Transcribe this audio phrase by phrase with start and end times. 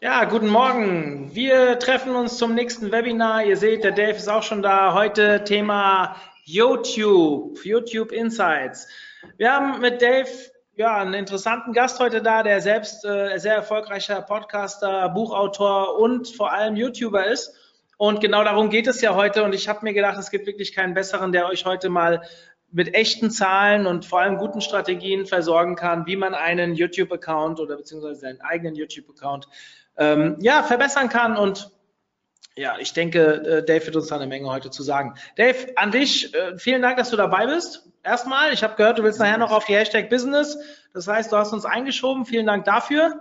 [0.00, 1.34] Ja, guten Morgen.
[1.34, 3.44] Wir treffen uns zum nächsten Webinar.
[3.44, 4.94] Ihr seht, der Dave ist auch schon da.
[4.94, 8.86] Heute Thema YouTube, YouTube Insights.
[9.38, 10.28] Wir haben mit Dave
[10.76, 16.52] ja, einen interessanten Gast heute da, der selbst äh, sehr erfolgreicher Podcaster, Buchautor und vor
[16.52, 17.52] allem YouTuber ist.
[17.96, 19.42] Und genau darum geht es ja heute.
[19.42, 22.22] Und ich habe mir gedacht, es gibt wirklich keinen besseren, der euch heute mal
[22.70, 27.76] mit echten Zahlen und vor allem guten Strategien versorgen kann, wie man einen YouTube-Account oder
[27.76, 29.48] beziehungsweise seinen eigenen YouTube-Account
[29.98, 31.36] ähm, ja, verbessern kann.
[31.36, 31.70] Und
[32.56, 35.14] ja, ich denke, äh, Dave wird uns da eine Menge heute zu sagen.
[35.36, 37.88] Dave, an dich, äh, vielen Dank, dass du dabei bist.
[38.02, 40.58] Erstmal, ich habe gehört, du willst nachher noch auf die Hashtag Business.
[40.94, 42.24] Das heißt, du hast uns eingeschoben.
[42.24, 43.20] Vielen Dank dafür.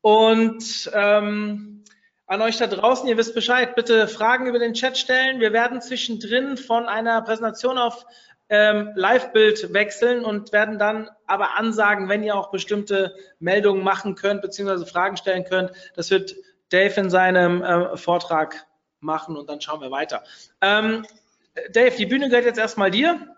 [0.00, 1.84] Und ähm,
[2.26, 5.40] an euch da draußen, ihr wisst Bescheid, bitte Fragen über den Chat stellen.
[5.40, 8.06] Wir werden zwischendrin von einer Präsentation auf
[8.48, 14.42] ähm, Live-Bild wechseln und werden dann aber ansagen, wenn ihr auch bestimmte Meldungen machen könnt,
[14.42, 15.72] beziehungsweise Fragen stellen könnt.
[15.96, 16.34] Das wird
[16.70, 18.66] Dave in seinem äh, Vortrag
[19.00, 20.24] machen und dann schauen wir weiter.
[20.60, 21.06] Ähm,
[21.72, 23.34] Dave, die Bühne gehört jetzt erstmal dir.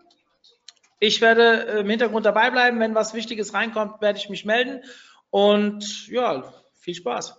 [0.98, 2.80] Ich werde äh, im Hintergrund dabei bleiben.
[2.80, 4.82] Wenn was Wichtiges reinkommt, werde ich mich melden.
[5.30, 7.38] Und ja, viel Spaß.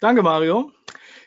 [0.00, 0.70] Danke, Mario.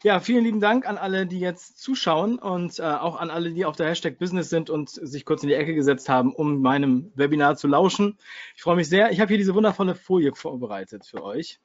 [0.07, 3.65] Ja, vielen lieben Dank an alle, die jetzt zuschauen und äh, auch an alle, die
[3.65, 7.11] auf der Hashtag Business sind und sich kurz in die Ecke gesetzt haben, um meinem
[7.15, 8.17] Webinar zu lauschen.
[8.55, 9.11] Ich freue mich sehr.
[9.11, 11.59] Ich habe hier diese wundervolle Folie vorbereitet für euch.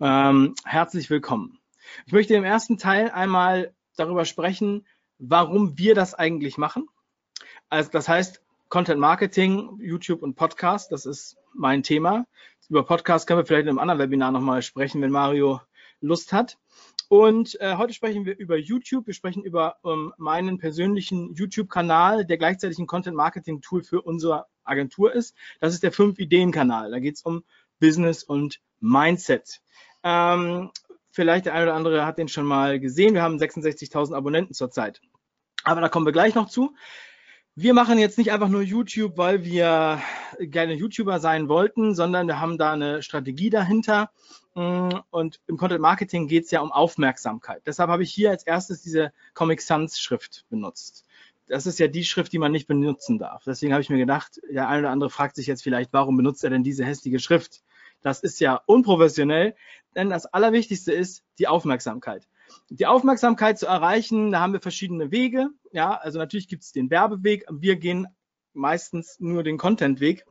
[0.00, 1.60] Ähm, herzlich willkommen.
[2.04, 4.86] Ich möchte im ersten Teil einmal darüber sprechen,
[5.18, 6.90] warum wir das eigentlich machen.
[7.70, 12.26] Also das heißt, Content Marketing, YouTube und Podcast, das ist mein Thema.
[12.68, 15.62] Über Podcast können wir vielleicht in einem anderen Webinar nochmal sprechen, wenn Mario
[16.02, 16.58] Lust hat.
[17.12, 19.06] Und äh, heute sprechen wir über YouTube.
[19.06, 25.36] Wir sprechen über ähm, meinen persönlichen YouTube-Kanal, der gleichzeitig ein Content-Marketing-Tool für unsere Agentur ist.
[25.60, 26.90] Das ist der 5-Ideen-Kanal.
[26.90, 27.44] Da geht es um
[27.78, 29.60] Business und Mindset.
[30.02, 30.70] Ähm,
[31.10, 33.12] vielleicht der eine oder andere hat den schon mal gesehen.
[33.12, 35.02] Wir haben 66.000 Abonnenten zurzeit.
[35.64, 36.74] Aber da kommen wir gleich noch zu.
[37.54, 40.00] Wir machen jetzt nicht einfach nur YouTube, weil wir
[40.40, 44.10] gerne YouTuber sein wollten, sondern wir haben da eine Strategie dahinter.
[44.54, 47.60] Mm, und im Content Marketing geht es ja um Aufmerksamkeit.
[47.66, 51.04] Deshalb habe ich hier als erstes diese Comic Sans Schrift benutzt.
[51.46, 53.44] Das ist ja die Schrift, die man nicht benutzen darf.
[53.44, 56.42] Deswegen habe ich mir gedacht, der eine oder andere fragt sich jetzt vielleicht, warum benutzt
[56.44, 57.62] er denn diese hässliche Schrift?
[58.00, 59.54] Das ist ja unprofessionell,
[59.94, 62.26] denn das Allerwichtigste ist die Aufmerksamkeit.
[62.74, 65.50] Die Aufmerksamkeit zu erreichen, da haben wir verschiedene Wege.
[65.72, 67.44] Ja, also natürlich gibt es den Werbeweg.
[67.50, 68.06] Wir gehen
[68.54, 70.24] meistens nur den Content-Weg.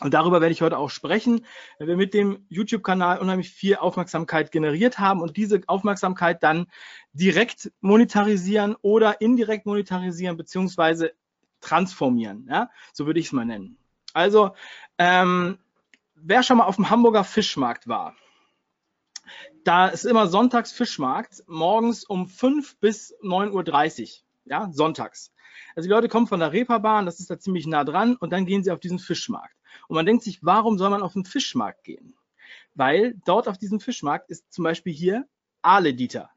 [0.00, 1.44] Und darüber werde ich heute auch sprechen,
[1.78, 6.68] wenn wir mit dem YouTube-Kanal unheimlich viel Aufmerksamkeit generiert haben und diese Aufmerksamkeit dann
[7.12, 11.12] direkt monetarisieren oder indirekt monetarisieren beziehungsweise
[11.60, 12.48] transformieren.
[12.48, 12.70] Ja?
[12.94, 13.76] So würde ich es mal nennen.
[14.14, 14.54] Also,
[14.96, 15.58] ähm,
[16.14, 18.16] wer schon mal auf dem Hamburger Fischmarkt war,
[19.64, 24.08] da ist immer sonntags Fischmarkt, morgens um 5 bis 9.30 Uhr,
[24.44, 25.32] ja, sonntags.
[25.76, 28.46] Also die Leute kommen von der Reeperbahn, das ist da ziemlich nah dran, und dann
[28.46, 29.56] gehen sie auf diesen Fischmarkt.
[29.88, 32.14] Und man denkt sich, warum soll man auf den Fischmarkt gehen?
[32.74, 35.26] Weil dort auf diesem Fischmarkt ist zum Beispiel hier
[35.62, 36.30] Aale Dieter.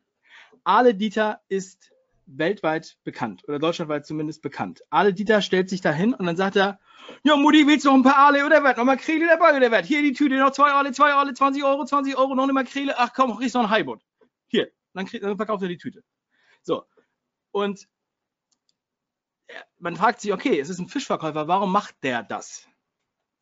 [0.64, 1.92] Aale Dieter ist
[2.28, 4.84] weltweit bekannt oder deutschlandweit zumindest bekannt.
[4.90, 6.80] Aale Dieter stellt sich da hin und dann sagt er,
[7.24, 8.78] ja, Mutti, willst du noch ein paar Aale oder was?
[8.78, 9.88] Noch Makrele dabei oder was?
[9.88, 12.98] Hier die Tüte, noch zwei Aale, zwei Aale, 20 Euro, 20 Euro, noch eine Makrele.
[12.98, 14.02] Ach komm, kriegst noch ein Highboot.
[14.48, 16.04] Hier, dann, krieg, dann verkauft er die Tüte.
[16.62, 16.84] So.
[17.52, 17.88] Und
[19.80, 22.68] man fragt sich, okay, es ist ein Fischverkäufer, warum macht der das?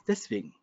[0.08, 0.56] Deswegen.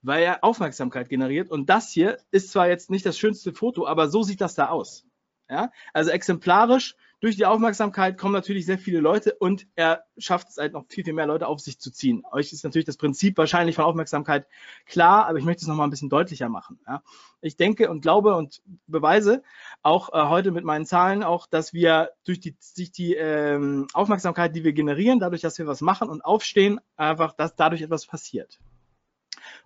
[0.00, 4.08] Weil er Aufmerksamkeit generiert und das hier ist zwar jetzt nicht das schönste Foto, aber
[4.08, 5.04] so sieht das da aus.
[5.50, 5.72] Ja?
[5.92, 10.72] Also exemplarisch durch die Aufmerksamkeit kommen natürlich sehr viele Leute und er schafft es halt
[10.72, 12.22] noch viel, viel mehr Leute auf sich zu ziehen.
[12.30, 14.46] Euch ist natürlich das Prinzip wahrscheinlich von Aufmerksamkeit
[14.86, 16.78] klar, aber ich möchte es nochmal ein bisschen deutlicher machen.
[16.86, 17.02] Ja.
[17.40, 19.42] Ich denke und glaube und beweise
[19.82, 24.54] auch äh, heute mit meinen Zahlen auch, dass wir durch die, durch die ähm, Aufmerksamkeit,
[24.54, 28.60] die wir generieren, dadurch, dass wir was machen und aufstehen, einfach, dass dadurch etwas passiert.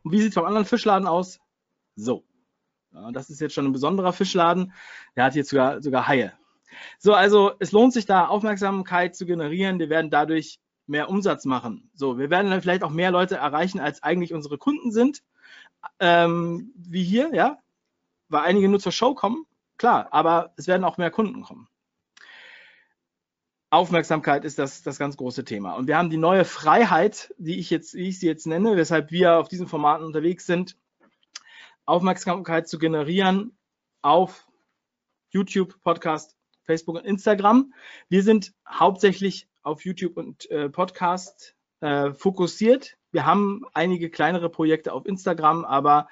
[0.05, 1.38] Und wie sieht es beim anderen Fischladen aus?
[1.96, 2.25] So.
[2.94, 4.72] Ja, das ist jetzt schon ein besonderer Fischladen.
[5.16, 6.32] Der hat jetzt sogar, sogar Haie.
[6.98, 9.78] So, also es lohnt sich da Aufmerksamkeit zu generieren.
[9.78, 11.90] Wir werden dadurch mehr Umsatz machen.
[11.94, 15.22] So, wir werden dann vielleicht auch mehr Leute erreichen, als eigentlich unsere Kunden sind.
[16.00, 17.58] Ähm, wie hier, ja,
[18.28, 19.46] weil einige nur zur Show kommen.
[19.78, 21.69] klar, aber es werden auch mehr Kunden kommen.
[23.70, 25.72] Aufmerksamkeit ist das, das ganz große Thema.
[25.72, 29.10] Und wir haben die neue Freiheit, die ich jetzt, wie ich sie jetzt nenne, weshalb
[29.10, 30.76] wir auf diesen Formaten unterwegs sind,
[31.86, 33.56] Aufmerksamkeit zu generieren
[34.02, 34.46] auf
[35.30, 37.72] YouTube, Podcast, Facebook und Instagram.
[38.08, 42.96] Wir sind hauptsächlich auf YouTube und äh, Podcast äh, fokussiert.
[43.10, 46.08] Wir haben einige kleinere Projekte auf Instagram, aber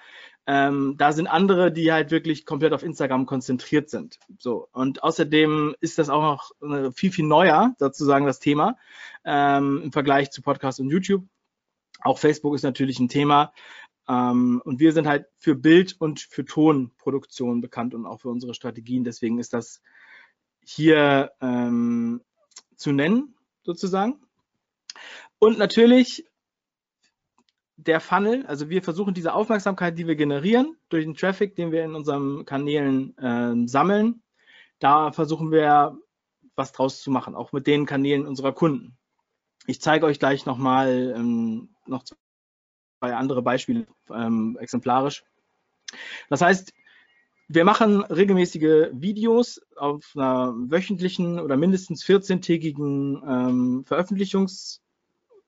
[0.46, 4.18] ähm, da sind andere, die halt wirklich komplett auf Instagram konzentriert sind.
[4.38, 8.76] So und außerdem ist das auch noch äh, viel viel neuer, sozusagen das Thema
[9.24, 11.24] ähm, im Vergleich zu Podcast und YouTube.
[12.02, 13.52] Auch Facebook ist natürlich ein Thema.
[14.08, 18.54] Ähm, und wir sind halt für Bild und für Tonproduktion bekannt und auch für unsere
[18.54, 19.04] Strategien.
[19.04, 19.82] Deswegen ist das
[20.74, 22.22] hier ähm,
[22.76, 24.20] zu nennen, sozusagen.
[25.38, 26.24] Und natürlich
[27.76, 31.82] der Funnel, also wir versuchen diese Aufmerksamkeit, die wir generieren durch den Traffic, den wir
[31.82, 34.22] in unseren Kanälen äh, sammeln,
[34.78, 35.98] da versuchen wir
[36.56, 38.96] was draus zu machen, auch mit den Kanälen unserer Kunden.
[39.66, 45.24] Ich zeige euch gleich nochmal ähm, noch zwei andere Beispiele ähm, exemplarisch.
[46.28, 46.72] Das heißt,
[47.52, 54.80] wir machen regelmäßige Videos auf einer wöchentlichen oder mindestens 14-tägigen ähm, Veröffentlichungsfrequenz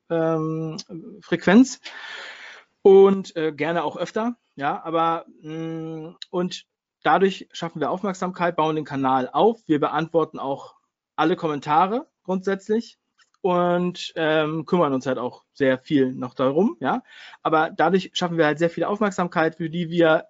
[0.09, 1.89] ähm,
[2.81, 4.35] und äh, gerne auch öfter.
[4.55, 6.65] Ja, aber mh, mm, und
[7.03, 9.61] dadurch schaffen wir Aufmerksamkeit, bauen den Kanal auf.
[9.67, 10.75] Wir beantworten auch
[11.15, 12.97] alle Kommentare grundsätzlich
[13.39, 17.01] und ähm, kümmern uns halt auch sehr viel noch darum, ja.
[17.43, 20.27] Aber dadurch schaffen wir halt sehr viel Aufmerksamkeit, für die wir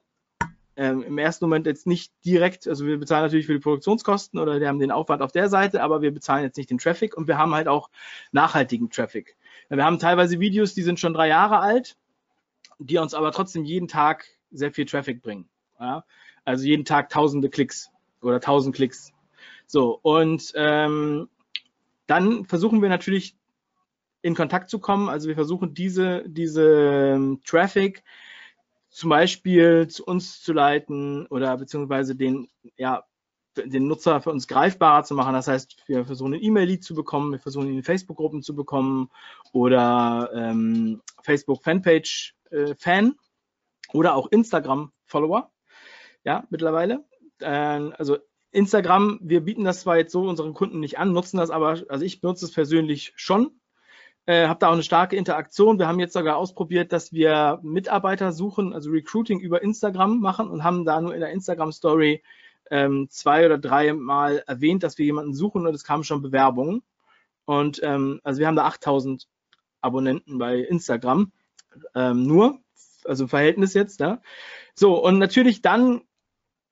[0.75, 4.59] ähm, im ersten Moment jetzt nicht direkt, also wir bezahlen natürlich für die Produktionskosten oder
[4.59, 7.27] wir haben den Aufwand auf der Seite, aber wir bezahlen jetzt nicht den Traffic und
[7.27, 7.89] wir haben halt auch
[8.31, 9.35] nachhaltigen Traffic.
[9.69, 11.95] Wir haben teilweise Videos, die sind schon drei Jahre alt,
[12.79, 15.47] die uns aber trotzdem jeden Tag sehr viel Traffic bringen.
[15.79, 16.03] Ja?
[16.45, 17.89] Also jeden Tag tausende Klicks
[18.21, 19.11] oder tausend Klicks.
[19.67, 21.29] So, und ähm,
[22.07, 23.35] dann versuchen wir natürlich
[24.21, 25.09] in Kontakt zu kommen.
[25.09, 28.03] Also wir versuchen diese, diese ähm, Traffic
[28.94, 32.48] zum Beispiel zu uns zu leiten oder beziehungsweise den,
[32.78, 33.04] ja,
[33.57, 35.34] den Nutzer für uns greifbarer zu machen.
[35.34, 39.10] Das heißt, wir versuchen ein E-Mail-Lead zu bekommen, wir versuchen ihn in Facebook-Gruppen zu bekommen
[39.51, 45.51] oder ähm, Facebook-Fanpage-Fan äh, oder auch Instagram-Follower.
[46.24, 47.04] Ja, mittlerweile.
[47.40, 48.19] Äh, also
[48.51, 52.06] Instagram, wir bieten das zwar jetzt so unseren Kunden nicht an, nutzen das aber, also
[52.06, 53.60] ich benutze es persönlich schon,
[54.25, 55.79] äh, habe da auch eine starke Interaktion.
[55.79, 60.63] Wir haben jetzt sogar ausprobiert, dass wir Mitarbeiter suchen, also Recruiting über Instagram machen und
[60.63, 62.23] haben da nur in der Instagram-Story
[62.71, 66.81] ähm, zwei oder drei Mal erwähnt, dass wir jemanden suchen und es kamen schon Bewerbungen.
[67.45, 69.27] Und ähm, also wir haben da 8000
[69.81, 71.33] Abonnenten bei Instagram
[71.93, 72.59] ähm, nur,
[73.03, 73.99] also Verhältnis jetzt.
[73.99, 74.21] Ja.
[74.73, 76.01] So, und natürlich dann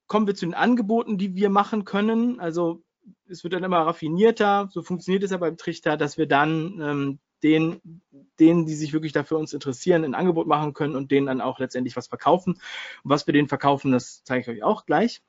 [0.07, 2.39] kommen wir zu den Angeboten, die wir machen können.
[2.39, 2.83] Also
[3.27, 4.69] es wird dann immer raffinierter.
[4.71, 8.02] So funktioniert es ja beim Trichter, dass wir dann ähm, den,
[8.40, 11.60] denen, die sich wirklich dafür uns interessieren, ein Angebot machen können und denen dann auch
[11.60, 12.54] letztendlich was verkaufen.
[12.54, 15.22] Und was wir denen verkaufen, das zeige ich euch auch gleich.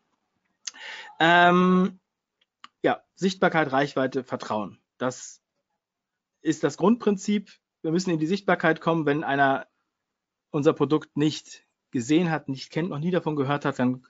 [1.19, 1.99] Ähm,
[2.83, 4.79] ja, Sichtbarkeit, Reichweite, Vertrauen.
[4.99, 5.41] Das
[6.43, 7.51] ist das Grundprinzip.
[7.83, 9.67] Wir müssen in die Sichtbarkeit kommen, wenn einer
[10.51, 14.07] unser Produkt nicht gesehen hat, nicht kennt, noch nie davon gehört hat, dann,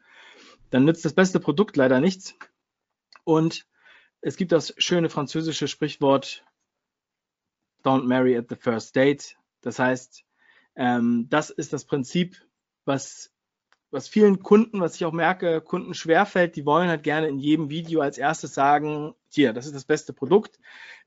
[0.70, 2.34] dann nützt das beste Produkt leider nichts.
[3.24, 3.66] Und
[4.20, 6.44] es gibt das schöne französische Sprichwort,
[7.84, 9.36] Don't Marry at the First Date.
[9.60, 10.24] Das heißt,
[10.76, 12.36] ähm, das ist das Prinzip,
[12.84, 13.32] was,
[13.90, 16.56] was vielen Kunden, was ich auch merke, Kunden schwerfällt.
[16.56, 20.12] Die wollen halt gerne in jedem Video als erstes sagen, hier, das ist das beste
[20.12, 20.58] Produkt,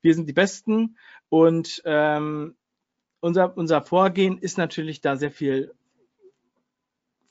[0.02, 0.98] wir sind die Besten.
[1.30, 2.56] Und ähm,
[3.20, 5.74] unser, unser Vorgehen ist natürlich da sehr viel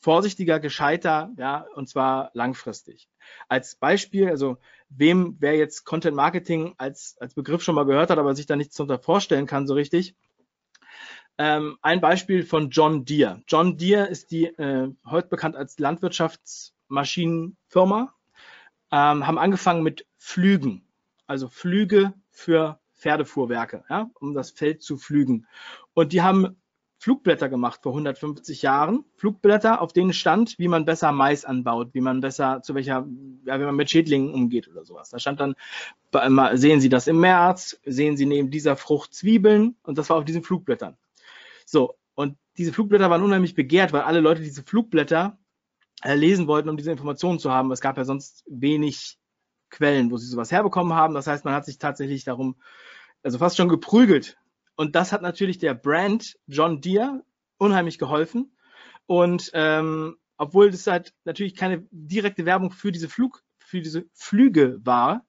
[0.05, 3.09] vorsichtiger, gescheiter, ja, und zwar langfristig.
[3.49, 4.59] Als Beispiel, also
[4.91, 8.55] wem, wer jetzt Content Marketing als, als Begriff schon mal gehört hat, aber sich da
[8.55, 10.15] nichts darunter vorstellen kann so richtig.
[11.39, 13.43] Ähm, ein Beispiel von John Deere.
[13.49, 18.13] John Deere ist die äh, heute bekannt als Landwirtschaftsmaschinenfirma,
[18.93, 20.87] ähm, haben angefangen mit Flügen,
[21.27, 25.47] also Flüge für Pferdefuhrwerke, ja, um das Feld zu flügen.
[25.95, 26.59] Und die haben
[27.05, 29.05] Flugblätter gemacht vor 150 Jahren.
[29.17, 33.07] Flugblätter, auf denen stand, wie man besser Mais anbaut, wie man besser, zu welcher,
[33.45, 35.11] ja, wie man mit Schädlingen umgeht oder sowas.
[35.11, 35.55] Da stand dann,
[36.57, 40.25] sehen Sie das im März, sehen Sie neben dieser Frucht Zwiebeln und das war auf
[40.25, 40.97] diesen Flugblättern.
[41.67, 45.37] So, und diese Flugblätter waren unheimlich begehrt, weil alle Leute diese Flugblätter
[46.03, 47.71] äh, lesen wollten, um diese Informationen zu haben.
[47.71, 49.19] Es gab ja sonst wenig
[49.69, 51.13] Quellen, wo sie sowas herbekommen haben.
[51.13, 52.57] Das heißt, man hat sich tatsächlich darum,
[53.23, 54.39] also fast schon geprügelt,
[54.77, 57.25] und das hat natürlich der Brand John Deere
[57.59, 58.57] unheimlich geholfen.
[59.07, 64.81] Und ähm, obwohl das halt natürlich keine direkte Werbung für diese Flug, für diese Flüge
[64.83, 65.27] war,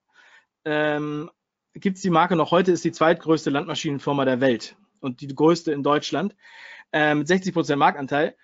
[0.63, 1.29] ähm,
[1.73, 5.71] gibt es die Marke noch heute, ist die zweitgrößte Landmaschinenfirma der Welt und die größte
[5.71, 6.35] in Deutschland
[6.91, 8.35] äh, mit 60 Prozent Marktanteil.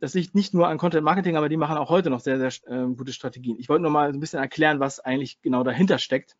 [0.00, 2.52] Das liegt nicht nur an Content Marketing, aber die machen auch heute noch sehr, sehr
[2.72, 3.58] äh, gute Strategien.
[3.58, 6.36] Ich wollte nur mal ein bisschen erklären, was eigentlich genau dahinter steckt.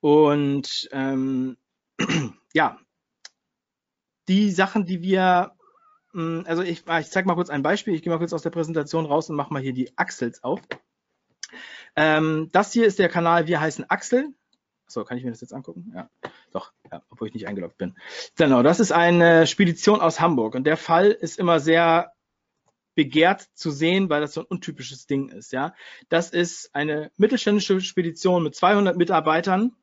[0.00, 1.56] Und ähm,
[2.54, 2.78] ja,
[4.28, 5.52] die Sachen, die wir,
[6.12, 7.94] mh, also ich, ich zeige mal kurz ein Beispiel.
[7.94, 10.60] Ich gehe mal kurz aus der Präsentation raus und mache mal hier die Axels auf.
[11.96, 14.34] Ähm, das hier ist der Kanal Wir heißen Axel.
[14.86, 15.92] So, kann ich mir das jetzt angucken?
[15.94, 16.08] Ja,
[16.50, 17.96] doch, ja, obwohl ich nicht eingeloggt bin.
[18.36, 22.12] Genau, das ist eine Spedition aus Hamburg und der Fall ist immer sehr
[22.94, 25.52] begehrt zu sehen, weil das so ein untypisches Ding ist.
[25.52, 25.74] Ja,
[26.08, 29.76] das ist eine mittelständische Spedition mit 200 Mitarbeitern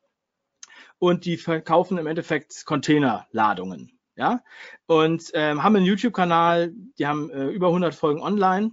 [1.00, 3.92] und die verkaufen im Endeffekt Containerladungen.
[4.18, 4.44] Ja,
[4.86, 8.72] und ähm, haben einen YouTube-Kanal, die haben äh, über 100 Folgen online,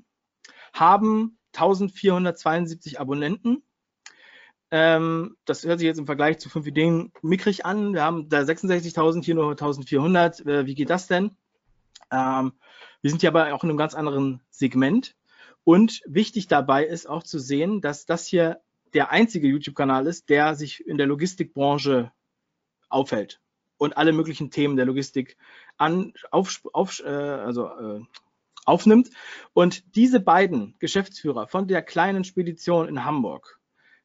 [0.73, 3.65] haben 1472 Abonnenten
[4.73, 7.93] ähm, das hört sich jetzt im Vergleich zu 5 Ideen mickrig an.
[7.93, 10.49] Wir haben da 66.000, hier nur 1.400.
[10.49, 11.37] Äh, wie geht das denn?
[12.11, 12.55] Ähm,
[13.03, 15.15] wir sind ja aber auch in einem ganz anderen Segment.
[15.63, 18.63] Und wichtig dabei ist auch zu sehen, dass das hier
[18.95, 22.13] der einzige YouTube-Kanal ist, der sich in der Logistikbranche
[22.89, 23.41] aufhält
[23.79, 25.37] und alle möglichen Themen der Logistik
[25.77, 28.01] an, auf, auf, äh, also, äh,
[28.65, 29.11] aufnimmt.
[29.53, 33.59] Und diese beiden Geschäftsführer von der kleinen Spedition in Hamburg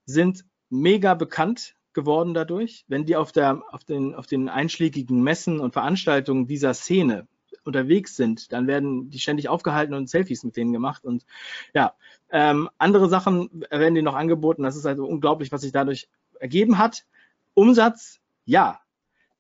[0.06, 2.86] sind mega bekannt geworden dadurch.
[2.88, 7.27] Wenn die auf, der, auf, den, auf den einschlägigen Messen und Veranstaltungen dieser Szene
[7.63, 11.06] unterwegs sind, dann werden die ständig aufgehalten und Selfies mit denen gemacht.
[11.06, 11.25] Und
[11.74, 11.94] ja,
[12.32, 14.63] ähm, andere Sachen werden denen noch angeboten.
[14.63, 17.06] Das ist also unglaublich, was sich dadurch ergeben hat.
[17.54, 18.80] Umsatz, ja.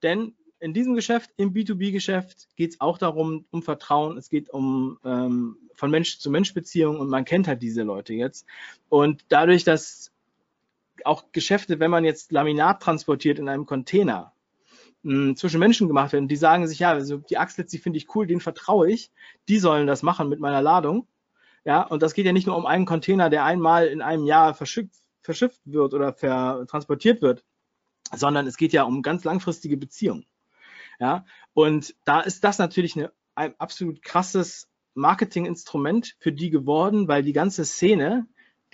[0.03, 4.97] Denn in diesem Geschäft, im B2B-Geschäft, geht es auch darum, um Vertrauen, es geht um
[5.03, 8.45] ähm, von Mensch zu Mensch Beziehungen und man kennt halt diese Leute jetzt.
[8.89, 10.11] Und dadurch, dass
[11.05, 14.33] auch Geschäfte, wenn man jetzt Laminat transportiert in einem Container,
[15.07, 18.13] mh, zwischen Menschen gemacht werden, die sagen sich, ja, also die Axlitz, die finde ich
[18.13, 19.11] cool, denen vertraue ich,
[19.47, 21.07] die sollen das machen mit meiner Ladung.
[21.63, 24.53] Ja, und das geht ja nicht nur um einen Container, der einmal in einem Jahr
[24.53, 26.15] verschickt, verschifft wird oder
[26.67, 27.43] transportiert wird,
[28.15, 30.25] sondern es geht ja um ganz langfristige Beziehungen.
[30.99, 37.23] Ja, und da ist das natürlich eine, ein absolut krasses Marketinginstrument für die geworden, weil
[37.23, 38.25] die ganze Szene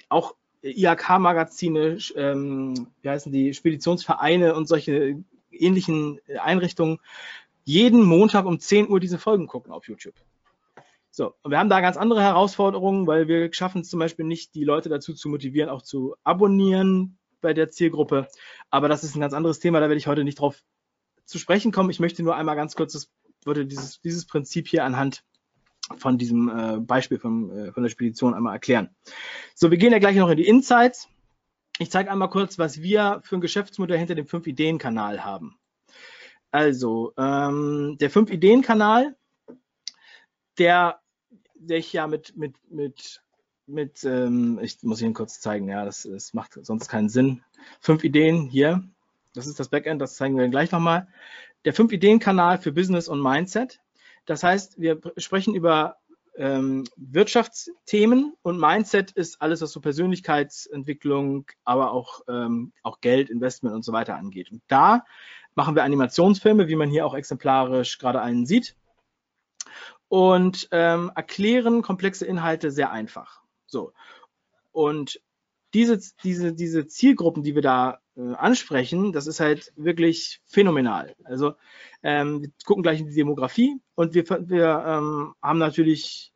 [0.10, 7.00] auch IHK-Magazine, ähm, wie heißen die, Speditionsvereine und solche ähnlichen Einrichtungen
[7.66, 10.16] jeden Montag um 10 Uhr diese Folgen gucken auf YouTube.
[11.10, 14.56] So, und wir haben da ganz andere Herausforderungen, weil wir schaffen es zum Beispiel nicht,
[14.56, 18.28] die Leute dazu zu motivieren, auch zu abonnieren bei der Zielgruppe.
[18.72, 20.64] Aber das ist ein ganz anderes Thema, da werde ich heute nicht drauf
[21.26, 21.92] zu sprechen kommen.
[21.92, 23.12] Ich möchte nur einmal ganz kurz das,
[23.46, 25.24] würde dieses, dieses Prinzip hier anhand
[25.98, 28.90] von diesem äh, Beispiel von, äh, von der Spedition einmal erklären.
[29.54, 31.10] So, wir gehen ja gleich noch in die Insights.
[31.80, 35.58] Ich zeige einmal kurz, was wir für ein Geschäftsmodell hinter dem 5-Ideen-Kanal haben.
[36.52, 39.16] Also, ähm, der 5-Ideen-Kanal,
[40.60, 41.00] der,
[41.56, 43.24] der ich ja mit, mit, mit,
[43.66, 47.44] mit ähm, ich muss Ihnen kurz zeigen, ja, das, das macht sonst keinen Sinn.
[47.80, 48.84] Fünf Ideen hier,
[49.34, 51.08] das ist das Backend, das zeigen wir gleich nochmal.
[51.66, 53.80] Der 5-Ideen-Kanal für Business und Mindset.
[54.26, 55.98] Das heißt, wir sprechen über
[56.36, 63.76] ähm, Wirtschaftsthemen und Mindset ist alles, was so Persönlichkeitsentwicklung, aber auch, ähm, auch Geld, Investment
[63.76, 64.52] und so weiter angeht.
[64.52, 65.06] Und da
[65.56, 68.76] machen wir Animationsfilme, wie man hier auch exemplarisch gerade einen sieht,
[70.14, 73.42] und ähm, erklären komplexe Inhalte sehr einfach.
[73.66, 73.94] So.
[74.72, 75.20] Und
[75.74, 81.16] diese, diese, diese Zielgruppen, die wir da äh, ansprechen, das ist halt wirklich phänomenal.
[81.24, 81.54] Also
[82.04, 86.34] ähm, wir gucken gleich in die Demografie und wir, wir ähm, haben natürlich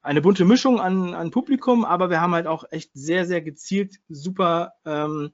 [0.00, 3.96] eine bunte Mischung an, an Publikum, aber wir haben halt auch echt sehr, sehr gezielt
[4.08, 5.32] super, ähm,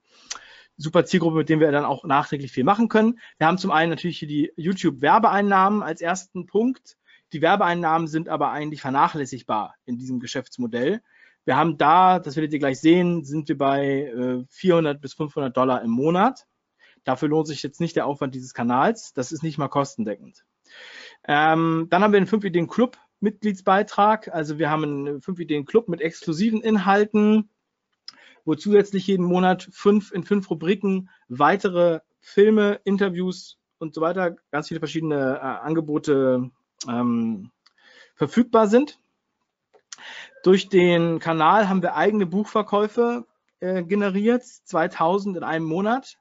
[0.76, 3.20] super Zielgruppe, mit denen wir dann auch nachträglich viel machen können.
[3.38, 6.96] Wir haben zum einen natürlich hier die YouTube-Werbeeinnahmen als ersten Punkt.
[7.32, 11.02] Die Werbeeinnahmen sind aber eigentlich vernachlässigbar in diesem Geschäftsmodell.
[11.44, 15.54] Wir haben da, das werdet ihr gleich sehen, sind wir bei äh, 400 bis 500
[15.56, 16.46] Dollar im Monat.
[17.04, 19.12] Dafür lohnt sich jetzt nicht der Aufwand dieses Kanals.
[19.12, 20.44] Das ist nicht mal kostendeckend.
[21.26, 24.28] Ähm, dann haben wir den 5 Ideen Club Mitgliedsbeitrag.
[24.32, 27.50] Also wir haben einen 5 Ideen Club mit exklusiven Inhalten,
[28.44, 34.68] wo zusätzlich jeden Monat fünf in fünf Rubriken weitere Filme, Interviews und so weiter, ganz
[34.68, 36.50] viele verschiedene äh, Angebote
[36.88, 37.50] ähm,
[38.14, 38.98] verfügbar sind.
[40.42, 43.26] Durch den Kanal haben wir eigene Buchverkäufe
[43.60, 46.18] äh, generiert, 2000 in einem Monat.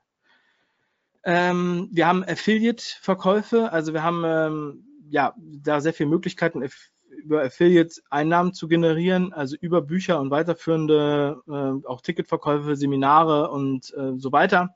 [1.25, 6.63] Ähm, wir haben Affiliate-Verkäufe, also wir haben ähm, ja da sehr viele Möglichkeiten,
[7.09, 14.17] über Affiliate-Einnahmen zu generieren, also über Bücher und weiterführende, äh, auch Ticketverkäufe, Seminare und äh,
[14.17, 14.75] so weiter.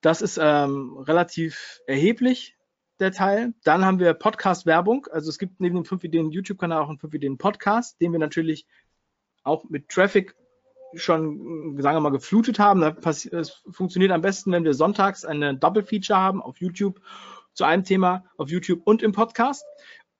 [0.00, 2.57] Das ist ähm, relativ erheblich,
[3.00, 3.54] der Teil.
[3.64, 5.06] Dann haben wir Podcast-Werbung.
[5.10, 8.18] Also es gibt neben dem 5 Ideen YouTube-Kanal auch einen 5 Ideen Podcast, den wir
[8.18, 8.66] natürlich
[9.42, 10.34] auch mit Traffic
[10.94, 12.82] schon, sagen wir mal, geflutet haben.
[12.82, 17.00] Es funktioniert am besten, wenn wir sonntags eine Double-Feature haben auf YouTube
[17.52, 19.64] zu einem Thema auf YouTube und im Podcast.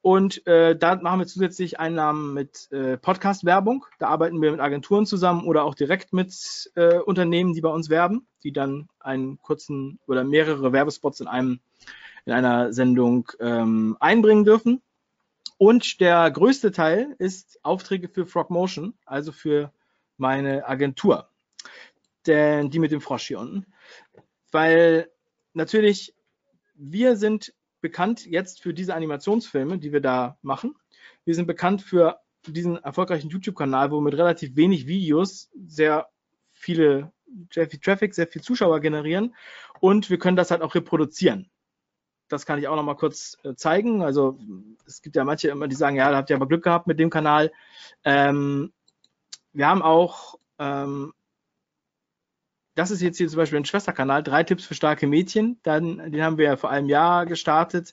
[0.01, 3.85] Und äh, da machen wir zusätzlich Einnahmen mit äh, Podcast-Werbung.
[3.99, 7.91] Da arbeiten wir mit Agenturen zusammen oder auch direkt mit äh, Unternehmen, die bei uns
[7.91, 11.61] werben, die dann einen kurzen oder mehrere Werbespots in einem
[12.25, 14.83] in einer Sendung ähm, einbringen dürfen.
[15.57, 19.73] Und der größte Teil ist Aufträge für Frogmotion, also für
[20.17, 21.29] meine Agentur,
[22.27, 23.67] denn die mit dem Frosch hier unten.
[24.51, 25.11] Weil
[25.53, 26.15] natürlich
[26.79, 30.75] wir sind bekannt jetzt für diese Animationsfilme, die wir da machen.
[31.25, 36.09] Wir sind bekannt für diesen erfolgreichen YouTube-Kanal, wo mit relativ wenig Videos sehr
[36.53, 37.13] viele,
[37.53, 39.35] sehr viel Traffic, sehr viel Zuschauer generieren
[39.81, 41.51] und wir können das halt auch reproduzieren.
[42.29, 44.03] Das kann ich auch noch mal kurz äh, zeigen.
[44.03, 44.39] Also
[44.87, 46.99] es gibt ja manche immer, die sagen, ja, da habt ihr aber Glück gehabt mit
[46.99, 47.53] dem Kanal.
[48.05, 48.73] Ähm,
[49.53, 51.13] wir haben auch ähm,
[52.79, 55.59] das ist jetzt hier zum Beispiel ein Schwesterkanal, drei Tipps für starke Mädchen.
[55.65, 57.93] Dann, den haben wir ja vor einem Jahr gestartet.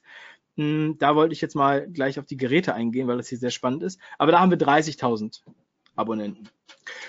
[0.57, 3.49] Hm, da wollte ich jetzt mal gleich auf die Geräte eingehen, weil das hier sehr
[3.49, 3.99] spannend ist.
[4.19, 5.41] Aber da haben wir 30.000
[5.95, 6.49] Abonnenten.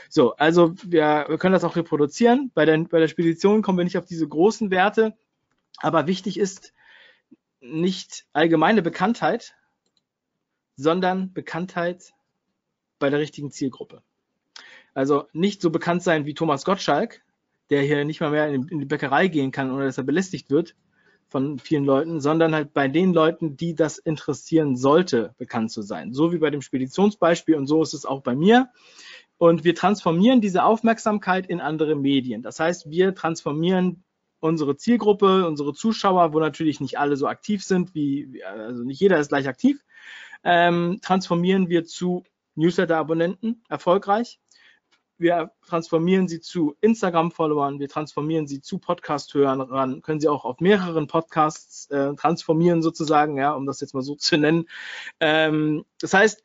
[0.09, 2.51] So, also wir, wir können das auch reproduzieren.
[2.55, 5.15] Bei der, bei der Spedition kommen wir nicht auf diese großen Werte.
[5.77, 6.73] Aber wichtig ist
[7.71, 9.55] nicht allgemeine Bekanntheit,
[10.77, 12.13] sondern Bekanntheit
[12.99, 14.03] bei der richtigen Zielgruppe.
[14.95, 17.23] Also nicht so bekannt sein wie Thomas Gottschalk,
[17.71, 20.75] der hier nicht mal mehr in, die Bäckerei gehen kann, ohne dass er belästigt wird
[21.29, 26.13] von vielen Leuten, sondern halt bei den Leuten, die das interessieren sollte, bekannt zu sein.
[26.13, 28.71] So wie bei dem Speditionsbeispiel und so ist es auch bei mir.
[29.39, 32.43] Und wir transformieren diese Aufmerksamkeit in andere Medien.
[32.43, 34.05] Das heißt, wir transformieren
[34.41, 39.19] unsere Zielgruppe, unsere Zuschauer, wo natürlich nicht alle so aktiv sind, wie, also nicht jeder
[39.19, 39.83] ist gleich aktiv,
[40.45, 44.39] ähm, transformieren wir zu Newsletter-Abonnenten erfolgreich
[45.19, 51.07] wir transformieren sie zu Instagram-Followern, wir transformieren sie zu Podcast-Hörern, können sie auch auf mehreren
[51.07, 54.69] Podcasts äh, transformieren sozusagen, ja, um das jetzt mal so zu nennen.
[55.21, 56.43] Ähm, das heißt,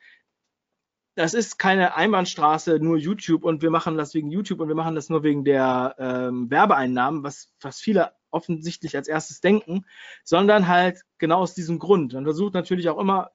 [1.15, 4.95] das ist keine Einbahnstraße, nur YouTube und wir machen das wegen YouTube und wir machen
[4.95, 9.85] das nur wegen der ähm, Werbeeinnahmen, was, was viele offensichtlich als erstes denken,
[10.23, 12.13] sondern halt genau aus diesem Grund.
[12.13, 13.31] Man versucht natürlich auch immer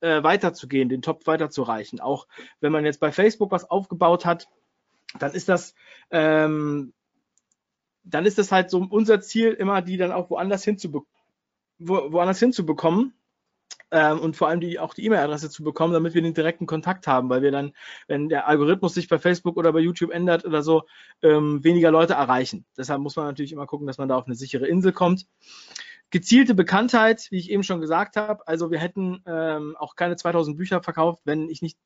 [0.00, 2.00] äh, weiterzugehen, den Top weiterzureichen.
[2.00, 2.26] Auch
[2.60, 4.48] wenn man jetzt bei Facebook was aufgebaut hat,
[5.18, 5.74] dann ist das,
[6.10, 6.94] ähm,
[8.02, 11.02] dann ist das halt so unser Ziel, immer die dann auch woanders, hinzube
[11.78, 13.14] wo, woanders hinzubekommen.
[13.94, 17.06] Ähm, und vor allem die, auch die E-Mail-Adresse zu bekommen, damit wir den direkten Kontakt
[17.06, 17.72] haben, weil wir dann,
[18.08, 20.82] wenn der Algorithmus sich bei Facebook oder bei YouTube ändert oder so,
[21.22, 22.66] ähm, weniger Leute erreichen.
[22.76, 25.28] Deshalb muss man natürlich immer gucken, dass man da auf eine sichere Insel kommt.
[26.10, 28.48] Gezielte Bekanntheit, wie ich eben schon gesagt habe.
[28.48, 31.78] Also wir hätten ähm, auch keine 2000 Bücher verkauft, wenn ich nicht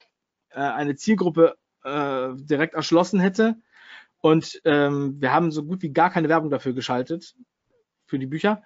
[0.48, 3.56] äh, eine Zielgruppe äh, direkt erschlossen hätte.
[4.22, 7.34] Und ähm, wir haben so gut wie gar keine Werbung dafür geschaltet,
[8.06, 8.62] für die Bücher.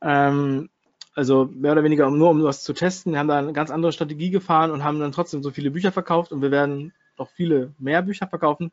[0.00, 0.70] Ähm,
[1.14, 3.12] also mehr oder weniger nur um was zu testen.
[3.12, 5.92] Wir haben da eine ganz andere Strategie gefahren und haben dann trotzdem so viele Bücher
[5.92, 8.72] verkauft und wir werden noch viele mehr Bücher verkaufen.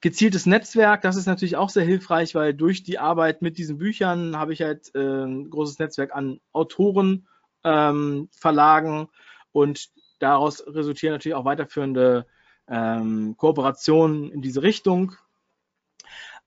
[0.00, 4.36] Gezieltes Netzwerk, das ist natürlich auch sehr hilfreich, weil durch die Arbeit mit diesen Büchern
[4.36, 7.28] habe ich halt äh, ein großes Netzwerk an Autoren,
[7.62, 9.08] ähm, Verlagen
[9.52, 12.26] und daraus resultieren natürlich auch weiterführende
[12.68, 15.12] ähm, Kooperationen in diese Richtung.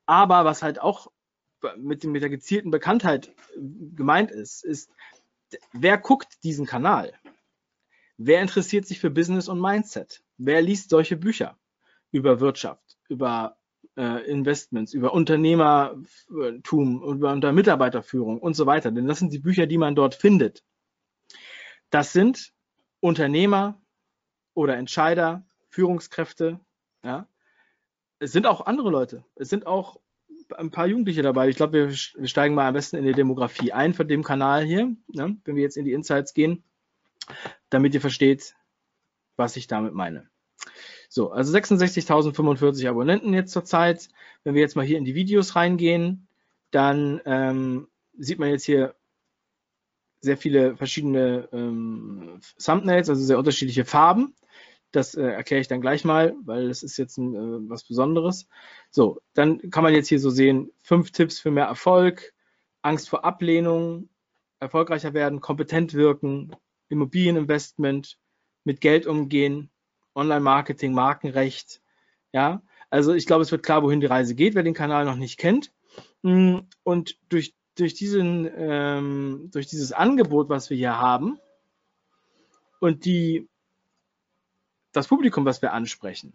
[0.06, 1.12] Aber was halt auch
[1.78, 4.90] mit, mit der gezielten Bekanntheit gemeint ist, ist,
[5.72, 7.14] wer guckt diesen Kanal?
[8.18, 10.24] Wer interessiert sich für Business und Mindset?
[10.38, 11.58] Wer liest solche Bücher
[12.12, 12.84] über Wirtschaft?
[13.14, 13.58] über
[13.96, 18.92] äh, Investments, über Unternehmertum, über unter Mitarbeiterführung und so weiter.
[18.92, 20.64] Denn das sind die Bücher, die man dort findet.
[21.90, 22.54] Das sind
[23.00, 23.82] Unternehmer
[24.56, 26.60] oder Entscheider, Führungskräfte.
[27.04, 27.28] Ja.
[28.20, 29.26] Es sind auch andere Leute.
[29.36, 30.00] Es sind auch
[30.58, 31.50] ein paar Jugendliche dabei.
[31.50, 34.64] Ich glaube, wir, wir, steigen mal am besten in die Demografie ein von dem Kanal
[34.64, 36.64] hier, ne, wenn wir jetzt in die Insights gehen,
[37.70, 38.56] damit ihr versteht,
[39.36, 40.30] was ich damit meine.
[41.10, 44.10] So, also 66.045 Abonnenten jetzt zurzeit.
[44.44, 46.28] Wenn wir jetzt mal hier in die Videos reingehen,
[46.72, 47.88] dann ähm,
[48.18, 48.96] sieht man jetzt hier
[50.22, 54.34] sehr viele verschiedene ähm, Thumbnails, also sehr unterschiedliche Farben.
[54.94, 58.48] Das äh, erkläre ich dann gleich mal, weil das ist jetzt ein, äh, was Besonderes.
[58.92, 62.34] So, dann kann man jetzt hier so sehen, fünf Tipps für mehr Erfolg,
[62.84, 64.10] Angst vor Ablehnung,
[64.60, 66.56] erfolgreicher werden, kompetent wirken,
[66.90, 68.18] Immobilieninvestment,
[68.64, 69.72] mit Geld umgehen,
[70.16, 71.82] Online-Marketing, Markenrecht.
[72.32, 75.16] Ja, also ich glaube, es wird klar, wohin die Reise geht, wer den Kanal noch
[75.16, 75.72] nicht kennt.
[76.22, 81.40] Mm, und durch, durch, diesen, ähm, durch dieses Angebot, was wir hier haben
[82.80, 83.50] und die,
[84.94, 86.34] das Publikum, was wir ansprechen,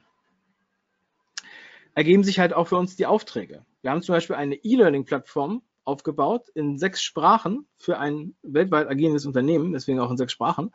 [1.95, 3.65] ergeben sich halt auch für uns die Aufträge.
[3.83, 9.73] Wir haben zum Beispiel eine E-Learning-Plattform aufgebaut in sechs Sprachen für ein weltweit agierendes Unternehmen,
[9.73, 10.75] deswegen auch in sechs Sprachen.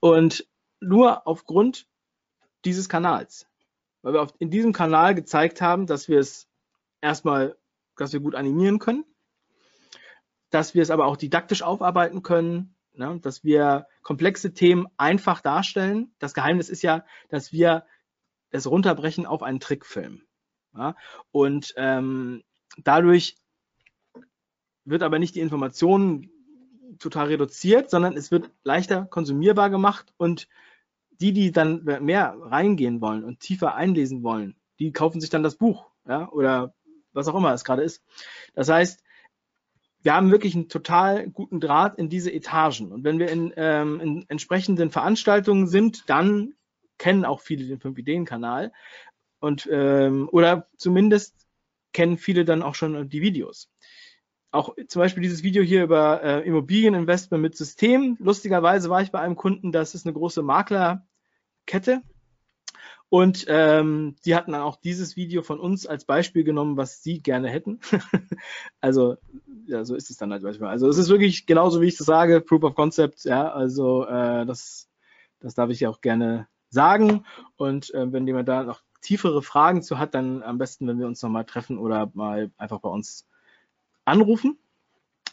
[0.00, 0.46] Und
[0.80, 1.86] nur aufgrund
[2.64, 3.46] dieses Kanals.
[4.02, 6.46] Weil wir in diesem Kanal gezeigt haben, dass wir es
[7.00, 7.56] erstmal,
[7.96, 9.04] dass wir gut animieren können,
[10.50, 16.12] dass wir es aber auch didaktisch aufarbeiten können, ne, dass wir komplexe Themen einfach darstellen.
[16.18, 17.84] Das Geheimnis ist ja, dass wir
[18.50, 20.22] es runterbrechen auf einen Trickfilm.
[20.76, 20.96] Ja?
[21.32, 22.42] Und ähm,
[22.78, 23.36] dadurch
[24.84, 26.30] wird aber nicht die Information
[26.98, 30.48] total reduziert, sondern es wird leichter konsumierbar gemacht und
[31.20, 35.56] die, die dann mehr reingehen wollen und tiefer einlesen wollen, die kaufen sich dann das
[35.56, 36.74] Buch, ja, oder
[37.12, 38.02] was auch immer es gerade ist.
[38.54, 39.03] Das heißt,
[40.04, 42.92] wir haben wirklich einen total guten Draht in diese Etagen.
[42.92, 46.54] Und wenn wir in, ähm, in entsprechenden Veranstaltungen sind, dann
[46.98, 48.70] kennen auch viele den 5-Ideen-Kanal.
[49.40, 51.34] Und ähm, oder zumindest
[51.92, 53.70] kennen viele dann auch schon die Videos
[54.54, 58.16] auch zum Beispiel dieses Video hier über äh, Immobilieninvestment mit System.
[58.20, 62.02] Lustigerweise war ich bei einem Kunden, das ist eine große Maklerkette.
[63.08, 67.20] Und ähm, die hatten dann auch dieses Video von uns als Beispiel genommen, was sie
[67.20, 67.80] gerne hätten.
[68.80, 69.16] also,
[69.66, 70.66] ja, so ist es dann als Beispiel.
[70.66, 74.44] Also es ist wirklich genauso, wie ich das sage, Proof of Concept, ja, also äh,
[74.46, 74.88] das,
[75.40, 77.24] das darf ich ja auch gerne sagen.
[77.56, 81.06] Und äh, wenn jemand da noch tiefere Fragen zu hat, dann am besten, wenn wir
[81.06, 83.26] uns nochmal treffen oder mal einfach bei uns
[84.04, 84.58] anrufen.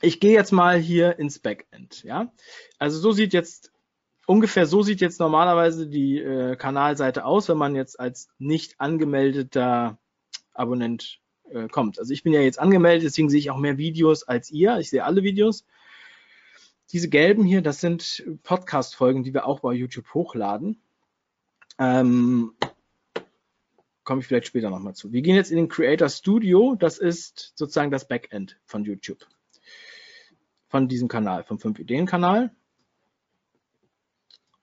[0.02, 2.04] Ich gehe jetzt mal hier ins Backend.
[2.04, 2.32] Ja,
[2.80, 3.71] also so sieht jetzt
[4.32, 10.00] ungefähr so sieht jetzt normalerweise die äh, Kanalseite aus, wenn man jetzt als nicht angemeldeter
[10.54, 11.20] Abonnent
[11.52, 12.00] äh, kommt.
[12.00, 14.78] Also ich bin ja jetzt angemeldet, deswegen sehe ich auch mehr Videos als ihr.
[14.78, 15.66] Ich sehe alle Videos.
[16.94, 20.82] Diese gelben hier, das sind Podcast-Folgen, die wir auch bei YouTube hochladen.
[21.78, 22.54] Ähm,
[24.06, 25.12] komme ich vielleicht später nochmal zu.
[25.12, 26.76] Wir gehen jetzt in den Creator Studio.
[26.80, 29.28] Das ist sozusagen das Backend von YouTube.
[30.70, 32.56] Von diesem Kanal, vom 5-Ideen-Kanal.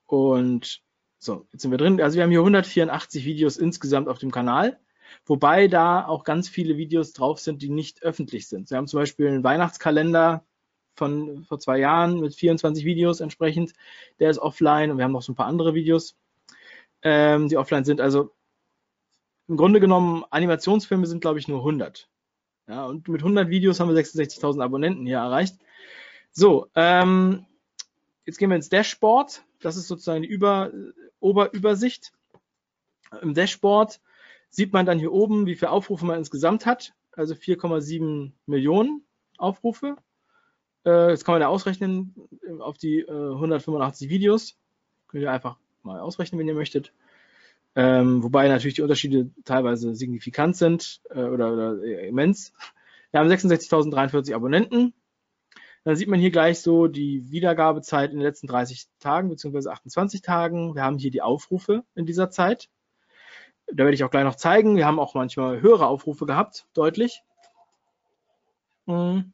[0.08, 0.80] Und
[1.18, 2.00] so, jetzt sind wir drin.
[2.00, 4.80] Also wir haben hier 184 Videos insgesamt auf dem Kanal.
[5.26, 8.70] Wobei da auch ganz viele Videos drauf sind, die nicht öffentlich sind.
[8.70, 10.44] Wir haben zum Beispiel einen Weihnachtskalender
[10.94, 13.72] von vor zwei Jahren mit 24 Videos entsprechend.
[14.18, 16.16] Der ist offline und wir haben noch so ein paar andere Videos,
[17.02, 18.00] ähm, die offline sind.
[18.00, 18.34] Also
[19.46, 22.08] im Grunde genommen, Animationsfilme sind, glaube ich, nur 100.
[22.66, 25.56] Ja, und mit 100 Videos haben wir 66.000 Abonnenten hier erreicht.
[26.32, 27.46] So, ähm,
[28.26, 29.44] jetzt gehen wir ins Dashboard.
[29.60, 30.72] Das ist sozusagen die Über,
[31.20, 32.12] Oberübersicht.
[33.22, 34.00] Im Dashboard
[34.50, 36.94] sieht man dann hier oben, wie viele Aufrufe man insgesamt hat.
[37.12, 39.02] Also 4,7 Millionen
[39.36, 39.96] Aufrufe.
[40.84, 42.14] Äh, jetzt kann man da ausrechnen
[42.60, 44.56] auf die äh, 185 Videos.
[45.08, 46.92] Könnt ihr einfach mal ausrechnen, wenn ihr möchtet.
[47.74, 52.52] Ähm, wobei natürlich die Unterschiede teilweise signifikant sind äh, oder, oder äh, immens.
[53.10, 54.94] Wir haben 66.043 Abonnenten.
[55.84, 59.68] Dann sieht man hier gleich so die Wiedergabezeit in den letzten 30 Tagen bzw.
[59.68, 60.74] 28 Tagen.
[60.74, 62.68] Wir haben hier die Aufrufe in dieser Zeit.
[63.68, 64.76] Da werde ich auch gleich noch zeigen.
[64.76, 67.22] Wir haben auch manchmal höhere Aufrufe gehabt, deutlich.
[68.86, 69.32] Hm.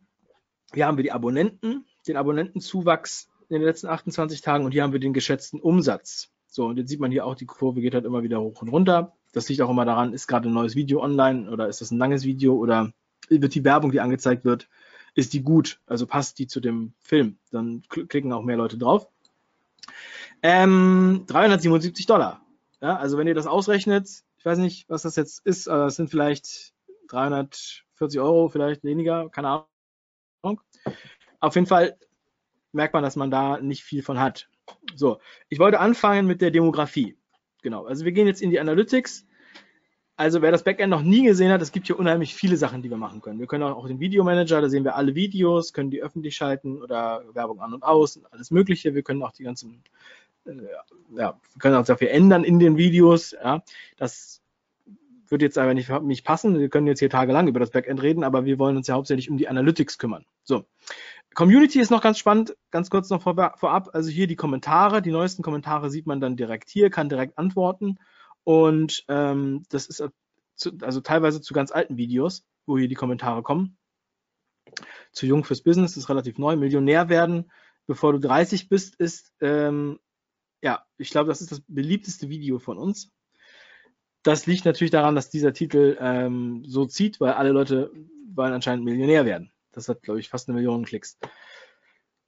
[0.72, 4.92] Hier haben wir die Abonnenten, den Abonnentenzuwachs in den letzten 28 Tagen und hier haben
[4.92, 6.30] wir den geschätzten Umsatz.
[6.48, 8.68] So, und jetzt sieht man hier auch, die Kurve geht halt immer wieder hoch und
[8.68, 9.12] runter.
[9.32, 11.98] Das liegt auch immer daran, ist gerade ein neues Video online oder ist das ein
[11.98, 12.92] langes Video oder
[13.28, 14.68] wird die Werbung, die angezeigt wird,
[15.14, 15.80] ist die gut?
[15.86, 17.38] Also passt die zu dem Film?
[17.50, 19.08] Dann klicken auch mehr Leute drauf.
[20.42, 22.44] Ähm, 377 Dollar.
[22.80, 25.96] Ja, also wenn ihr das ausrechnet, ich weiß nicht, was das jetzt ist, aber es
[25.96, 26.74] sind vielleicht
[27.08, 29.64] 340 Euro, vielleicht weniger, keine
[30.42, 30.60] Ahnung.
[31.40, 31.96] Auf jeden Fall
[32.72, 34.48] merkt man, dass man da nicht viel von hat.
[34.96, 37.16] So, ich wollte anfangen mit der Demografie.
[37.62, 39.26] Genau, also wir gehen jetzt in die Analytics.
[40.16, 42.90] Also wer das Backend noch nie gesehen hat, es gibt hier unheimlich viele Sachen, die
[42.90, 43.40] wir machen können.
[43.40, 47.24] Wir können auch den Videomanager, da sehen wir alle Videos, können die öffentlich schalten oder
[47.32, 48.94] Werbung an und aus, alles Mögliche.
[48.94, 49.82] Wir können auch die ganzen,
[50.46, 50.52] äh,
[51.16, 53.32] ja, wir können auch viel ändern in den Videos.
[53.32, 53.64] Ja,
[53.96, 54.40] das
[55.26, 56.60] wird jetzt aber nicht, nicht passen.
[56.60, 59.30] Wir können jetzt hier tagelang über das Backend reden, aber wir wollen uns ja hauptsächlich
[59.30, 60.24] um die Analytics kümmern.
[60.44, 60.64] So,
[61.34, 63.90] Community ist noch ganz spannend, ganz kurz noch vorab.
[63.92, 67.98] Also hier die Kommentare, die neuesten Kommentare sieht man dann direkt hier, kann direkt antworten.
[68.44, 70.04] Und ähm, das ist
[70.54, 73.76] zu, also teilweise zu ganz alten Videos, wo hier die Kommentare kommen.
[75.12, 76.56] Zu jung fürs Business ist relativ neu.
[76.56, 77.50] Millionär werden
[77.86, 79.98] bevor du 30 bist, ist, ähm,
[80.62, 83.10] ja, ich glaube, das ist das beliebteste Video von uns.
[84.22, 87.90] Das liegt natürlich daran, dass dieser Titel ähm, so zieht, weil alle Leute
[88.34, 89.52] wollen anscheinend Millionär werden.
[89.72, 91.18] Das hat, glaube ich, fast eine Million Klicks.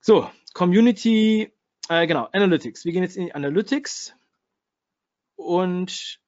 [0.00, 1.52] So, Community,
[1.88, 2.84] äh, genau, Analytics.
[2.84, 4.14] Wir gehen jetzt in die Analytics
[5.36, 6.20] und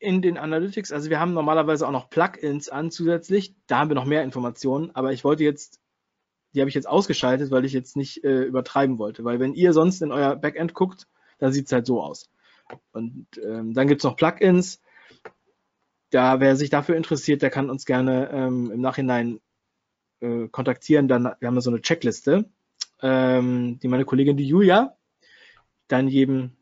[0.00, 3.54] in den Analytics, also wir haben normalerweise auch noch Plugins an zusätzlich.
[3.66, 5.80] Da haben wir noch mehr Informationen, aber ich wollte jetzt,
[6.54, 9.24] die habe ich jetzt ausgeschaltet, weil ich jetzt nicht äh, übertreiben wollte.
[9.24, 12.30] Weil wenn ihr sonst in euer Backend guckt, dann sieht es halt so aus.
[12.92, 14.80] Und ähm, dann gibt es noch Plugins.
[16.10, 19.40] Da, wer sich dafür interessiert, der kann uns gerne ähm, im Nachhinein
[20.20, 21.08] äh, kontaktieren.
[21.08, 22.48] Dann, wir haben so eine Checkliste,
[23.02, 24.96] ähm, die meine Kollegin, die Julia,
[25.88, 26.56] dann jedem,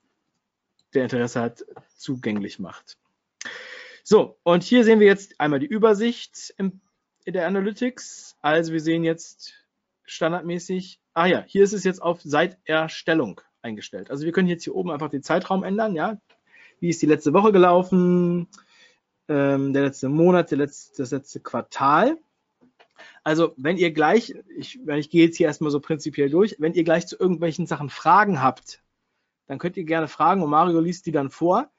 [0.96, 1.64] der Interesse hat,
[1.96, 2.96] zugänglich macht.
[4.02, 6.80] So, und hier sehen wir jetzt einmal die Übersicht in
[7.26, 8.36] der Analytics.
[8.40, 9.54] Also wir sehen jetzt
[10.04, 14.10] standardmäßig, ah ja, hier ist es jetzt auf seit Erstellung eingestellt.
[14.10, 16.20] Also wir können jetzt hier oben einfach den Zeitraum ändern, ja.
[16.78, 18.48] Wie ist die letzte Woche gelaufen,
[19.28, 22.16] ähm, der letzte Monat, der letzte, das letzte Quartal.
[23.24, 26.84] Also wenn ihr gleich, ich, ich gehe jetzt hier erstmal so prinzipiell durch, wenn ihr
[26.84, 28.82] gleich zu irgendwelchen Sachen Fragen habt,
[29.46, 31.70] dann könnt ihr gerne fragen und Mario liest die dann vor.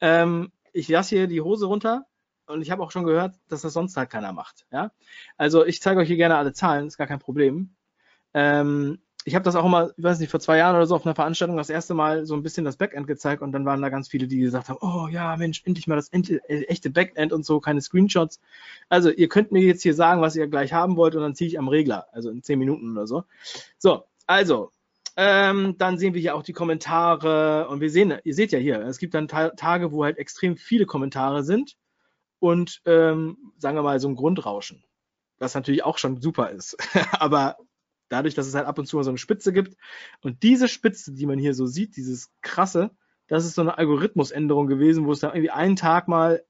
[0.00, 2.06] Ähm, ich lasse hier die Hose runter
[2.46, 4.66] und ich habe auch schon gehört, dass das sonst halt keiner macht.
[4.72, 4.92] Ja?
[5.36, 7.74] Also ich zeige euch hier gerne alle Zahlen, ist gar kein Problem.
[8.34, 11.04] Ähm, ich habe das auch immer, ich weiß nicht, vor zwei Jahren oder so auf
[11.04, 13.90] einer Veranstaltung das erste Mal so ein bisschen das Backend gezeigt und dann waren da
[13.90, 17.44] ganz viele, die gesagt haben, oh ja, Mensch, endlich mal das äh, echte Backend und
[17.44, 18.40] so, keine Screenshots.
[18.88, 21.48] Also ihr könnt mir jetzt hier sagen, was ihr gleich haben wollt und dann ziehe
[21.48, 23.24] ich am Regler, also in zehn Minuten oder so.
[23.76, 24.70] So, also,
[25.20, 28.82] ähm, dann sehen wir hier auch die Kommentare und wir sehen, ihr seht ja hier,
[28.82, 31.74] es gibt dann Ta Tage, wo halt extrem viele Kommentare sind
[32.38, 34.84] und ähm, sagen wir mal so ein Grundrauschen,
[35.38, 36.76] was natürlich auch schon super ist.
[37.18, 37.56] Aber
[38.08, 39.76] dadurch, dass es halt ab und zu mal so eine Spitze gibt.
[40.20, 42.92] Und diese Spitze, die man hier so sieht, dieses krasse,
[43.26, 46.44] das ist so eine Algorithmusänderung gewesen, wo es dann irgendwie einen Tag mal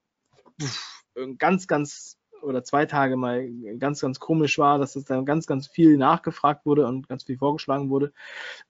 [0.60, 1.04] pff,
[1.38, 2.17] ganz, ganz
[2.48, 6.66] oder zwei Tage mal ganz, ganz komisch war, dass es dann ganz, ganz viel nachgefragt
[6.66, 8.12] wurde und ganz viel vorgeschlagen wurde.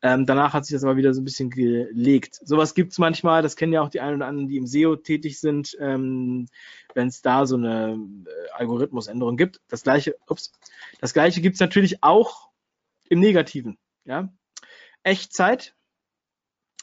[0.03, 2.39] Ähm, danach hat sich das aber wieder so ein bisschen gelegt.
[2.45, 4.97] Sowas gibt es manchmal, das kennen ja auch die einen oder anderen, die im SEO
[4.97, 6.49] tätig sind, ähm,
[6.95, 9.61] wenn es da so eine äh, Algorithmusänderung gibt.
[9.69, 10.53] Das gleiche, ups,
[11.01, 12.51] das gleiche gibt es natürlich auch
[13.09, 13.79] im Negativen.
[14.05, 14.33] Ja?
[15.03, 15.75] Echtzeit.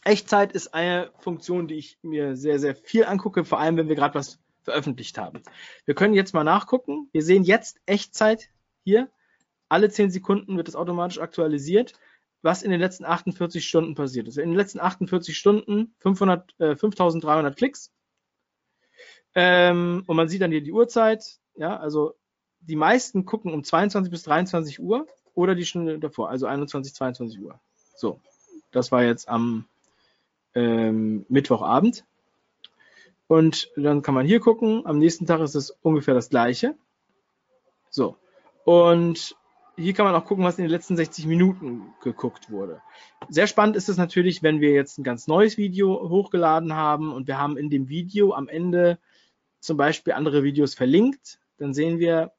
[0.04, 3.96] Echtzeit ist eine Funktion, die ich mir sehr, sehr viel angucke, vor allem wenn wir
[3.96, 5.42] gerade was veröffentlicht haben.
[5.86, 7.08] Wir können jetzt mal nachgucken.
[7.14, 8.50] Wir sehen jetzt Echtzeit
[8.84, 9.10] hier.
[9.70, 11.94] Alle 10 Sekunden wird es automatisch aktualisiert,
[12.42, 14.38] was in den letzten 48 Stunden passiert ist.
[14.38, 17.92] In den letzten 48 Stunden 500, äh, 5300 Klicks.
[19.34, 21.40] Ähm, und man sieht dann hier die Uhrzeit.
[21.56, 22.16] Ja, also
[22.60, 27.42] die meisten gucken um 22 bis 23 Uhr oder die Stunde davor, also 21, 22
[27.42, 27.60] Uhr.
[27.96, 28.20] So,
[28.72, 29.66] das war jetzt am
[30.54, 32.06] ähm, Mittwochabend.
[33.28, 36.76] Und dann kann man hier gucken, am nächsten Tag ist es ungefähr das gleiche.
[37.90, 38.18] So,
[38.66, 39.36] und
[39.78, 42.82] hier kann man auch gucken, was in den letzten 60 Minuten geguckt wurde.
[43.30, 47.28] Sehr spannend ist es natürlich, wenn wir jetzt ein ganz neues Video hochgeladen haben und
[47.28, 49.00] wir haben in dem Video am Ende
[49.60, 52.32] zum Beispiel andere Videos verlinkt, dann sehen wir,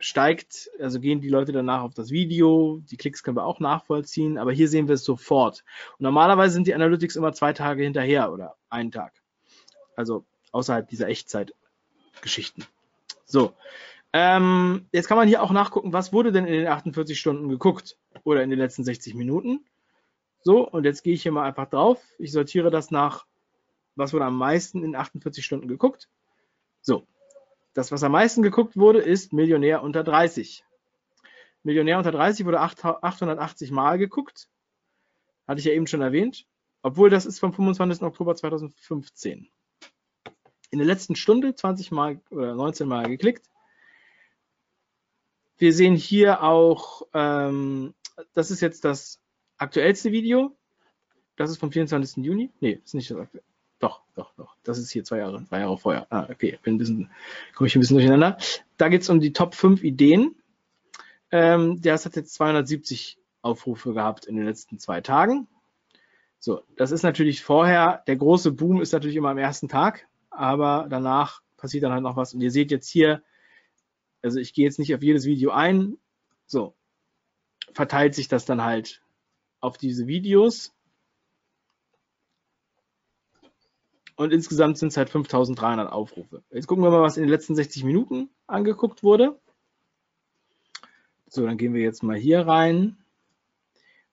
[0.00, 4.38] steigt, also gehen die Leute danach auf das Video, die Klicks können wir auch nachvollziehen,
[4.38, 5.64] aber hier sehen wir es sofort.
[5.98, 9.12] Und normalerweise sind die Analytics immer zwei Tage hinterher oder einen Tag.
[9.98, 12.64] Also außerhalb dieser Echtzeitgeschichten.
[13.24, 13.52] So.
[14.12, 17.96] Ähm, jetzt kann man hier auch nachgucken, was wurde denn in den 48 Stunden geguckt
[18.22, 19.66] oder in den letzten 60 Minuten.
[20.44, 22.00] So, und jetzt gehe ich hier mal einfach drauf.
[22.16, 23.26] Ich sortiere das nach,
[23.96, 26.08] was wurde am meisten in 48 Stunden geguckt.
[26.80, 27.04] So,
[27.74, 30.64] das, was am meisten geguckt wurde, ist Millionär unter 30.
[31.64, 34.48] Millionär unter 30 wurde 880 Mal geguckt.
[35.48, 36.46] Hatte ich ja eben schon erwähnt.
[36.82, 38.02] Obwohl das ist vom 25.
[38.02, 39.50] Oktober 2015.
[40.70, 43.46] In der letzten Stunde 20 Mal oder 19 Mal geklickt.
[45.56, 47.94] Wir sehen hier auch, ähm,
[48.34, 49.20] das ist jetzt das
[49.56, 50.56] aktuellste Video.
[51.36, 52.24] Das ist vom 24.
[52.24, 52.50] Juni.
[52.60, 53.44] Nee, ist nicht das aktuelle.
[53.78, 54.56] Doch, doch, doch.
[54.64, 56.06] Das ist hier zwei Jahre, zwei Jahre vorher.
[56.10, 57.10] Ah, okay, bin ein bisschen,
[57.54, 58.36] komme ich ein bisschen durcheinander.
[58.76, 60.34] Da geht es um die Top 5 Ideen.
[61.30, 65.46] Ähm, das hat jetzt 270 Aufrufe gehabt in den letzten zwei Tagen.
[66.40, 70.86] So, das ist natürlich vorher, der große Boom ist natürlich immer am ersten Tag, aber
[70.88, 72.32] danach passiert dann halt noch was.
[72.32, 73.22] Und ihr seht jetzt hier,
[74.22, 75.98] also ich gehe jetzt nicht auf jedes Video ein,
[76.46, 76.74] so,
[77.72, 79.02] verteilt sich das dann halt
[79.60, 80.74] auf diese Videos.
[84.16, 86.42] Und insgesamt sind es halt 5300 Aufrufe.
[86.50, 89.38] Jetzt gucken wir mal, was in den letzten 60 Minuten angeguckt wurde.
[91.28, 92.96] So, dann gehen wir jetzt mal hier rein.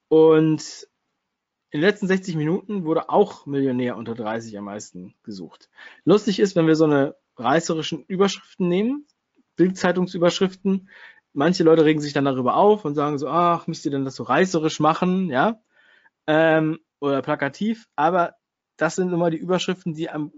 [0.07, 0.87] Und
[1.75, 5.69] in den letzten 60 Minuten wurde auch Millionär unter 30 am meisten gesucht.
[6.05, 9.05] Lustig ist, wenn wir so eine reißerischen Überschriften nehmen,
[9.57, 10.87] Bildzeitungsüberschriften,
[11.33, 14.15] manche Leute regen sich dann darüber auf und sagen so, ach, müsst ihr denn das
[14.15, 15.59] so reißerisch machen, ja,
[16.27, 18.35] ähm, oder plakativ, aber
[18.77, 20.31] das sind immer die Überschriften, die am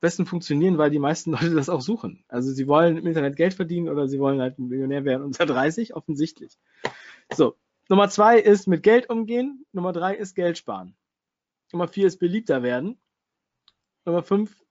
[0.00, 2.24] besten funktionieren, weil die meisten Leute das auch suchen.
[2.26, 5.46] Also sie wollen im Internet Geld verdienen oder sie wollen halt ein Millionär werden unter
[5.46, 6.58] 30, offensichtlich.
[7.32, 7.54] So,
[7.90, 9.66] Nummer zwei ist mit Geld umgehen.
[9.72, 10.96] Nummer drei ist Geld sparen.
[11.72, 13.00] Nummer vier ist beliebter werden.
[14.04, 14.64] Nummer fünf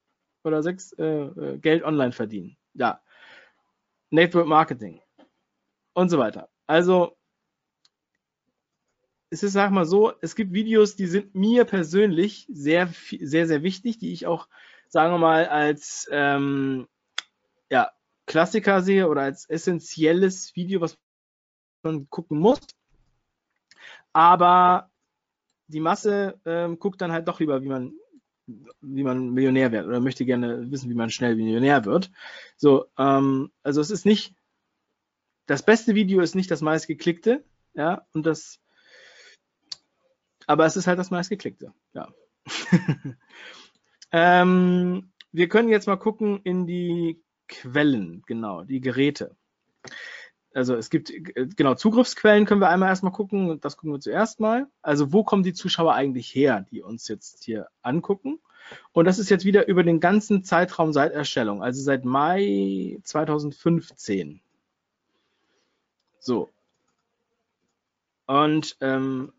[0.46, 2.56] oder sechs äh, äh, Geld online verdienen.
[2.76, 3.04] Ja.
[4.10, 5.02] Network Marketing
[5.94, 6.50] und so weiter.
[6.66, 7.18] Also
[9.32, 12.88] es ist, sag mal so, es gibt Videos, die sind mir persönlich sehr,
[13.20, 14.48] sehr, sehr wichtig, die ich auch,
[14.88, 16.88] sagen wir mal, als ähm,
[17.70, 17.92] ja,
[18.28, 20.98] Klassiker sehe oder als essentielles Video, was
[21.84, 22.62] man gucken muss.
[24.14, 24.90] Aber
[25.68, 27.94] die Masse ähm, guckt dann halt doch lieber, wie man,
[28.82, 32.12] wie man Millionär wird oder möchte gerne wissen, wie man schnell Millionär wird.
[32.58, 34.36] So, ähm, also es ist nicht,
[35.46, 37.44] das beste Video ist nicht das meistgeklickte,
[37.74, 38.60] ja, und das,
[40.48, 42.08] aber es ist halt das meistgeklickte, ja.
[44.12, 49.36] ähm, wir können jetzt mal gucken in die Quellen, genau, die Geräte
[50.54, 53.60] also es gibt, äh, genau, Zugriffsquellen können wir einmal erstmal gucken.
[53.62, 54.68] Das gucken wir zuerst mal.
[54.82, 58.40] Also wo kommen die Zuschauer eigentlich her, die uns jetzt hier angucken?
[58.92, 64.42] Und das ist jetzt wieder über den ganzen Zeitraum seit Erstellung, also seit Mai 2015.
[66.20, 66.50] So.
[68.28, 69.34] Und ähm,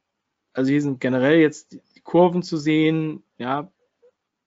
[0.52, 3.70] also hier sind generell jetzt die Kurven zu sehen, ja.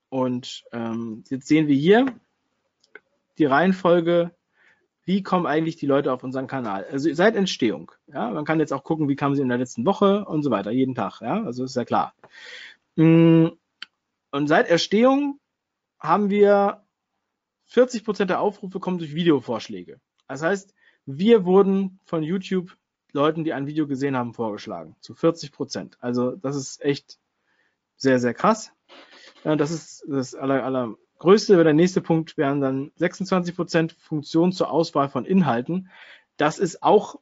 [0.10, 2.06] Und ähm, jetzt sehen wir hier
[3.38, 4.32] die Reihenfolge
[5.06, 6.86] wie kommen eigentlich die Leute auf unseren Kanal?
[6.90, 7.92] Also seit Entstehung.
[8.08, 10.52] Ja, man kann jetzt auch gucken, wie kamen sie in der letzten Woche und so
[10.52, 11.22] weiter, jeden Tag.
[11.22, 12.14] Ja, also ist ja klar.
[12.96, 13.48] Mm,
[14.32, 15.40] und seit Erstehung
[16.00, 16.84] haben wir
[17.66, 20.00] 40 Prozent der Aufrufe kommen durch Videovorschläge.
[20.28, 20.74] Das heißt,
[21.06, 22.78] wir wurden von YouTube
[23.12, 24.96] Leuten, die ein Video gesehen haben, vorgeschlagen.
[25.00, 25.98] Zu 40 Prozent.
[26.00, 27.20] Also das ist echt
[27.96, 28.72] sehr, sehr krass.
[29.44, 34.70] Das ist das aller, aller größte, der nächste Punkt wären dann 26 Prozent Funktion zur
[34.70, 35.90] Auswahl von Inhalten.
[36.36, 37.16] Das ist auch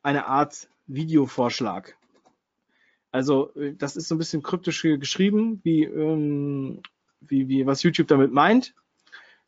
[0.00, 1.96] eine Art Videovorschlag.
[3.10, 6.82] Also äh, das ist so ein bisschen kryptisch geschrieben, wie, ähm,
[7.20, 8.74] wie, wie was YouTube damit meint.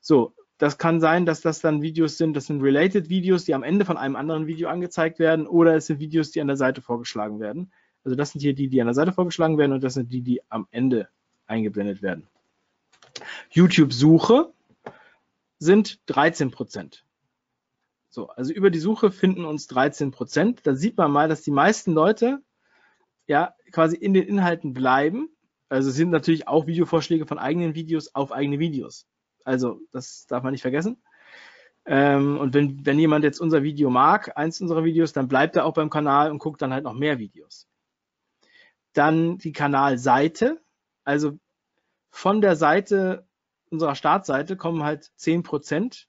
[0.01, 3.63] So, das kann sein, dass das dann Videos sind, das sind related Videos, die am
[3.63, 6.83] Ende von einem anderen Video angezeigt werden, oder es sind Videos, die an der Seite
[6.83, 7.71] vorgeschlagen werden.
[8.03, 10.23] Also das sind hier die, die an der Seite vorgeschlagen werden und das sind die,
[10.23, 11.09] die am Ende
[11.47, 12.27] eingeblendet werden.
[13.51, 14.53] YouTube-Suche
[15.59, 17.05] sind 13 Prozent.
[18.09, 20.67] So, also über die Suche finden uns 13 Prozent.
[20.67, 22.43] Da sieht man mal, dass die meisten Leute
[23.27, 25.29] ja quasi in den Inhalten bleiben.
[25.69, 29.07] Also sind natürlich auch Videovorschläge von eigenen Videos auf eigene Videos.
[29.45, 31.01] Also das darf man nicht vergessen.
[31.87, 35.65] Ähm, und wenn, wenn jemand jetzt unser Video mag, eins unserer Videos, dann bleibt er
[35.65, 37.69] auch beim Kanal und guckt dann halt noch mehr Videos.
[38.93, 40.61] Dann die Kanalseite.
[41.05, 41.39] Also
[42.11, 43.27] von der Seite,
[43.71, 46.09] unserer Startseite, kommen halt 10 Prozent,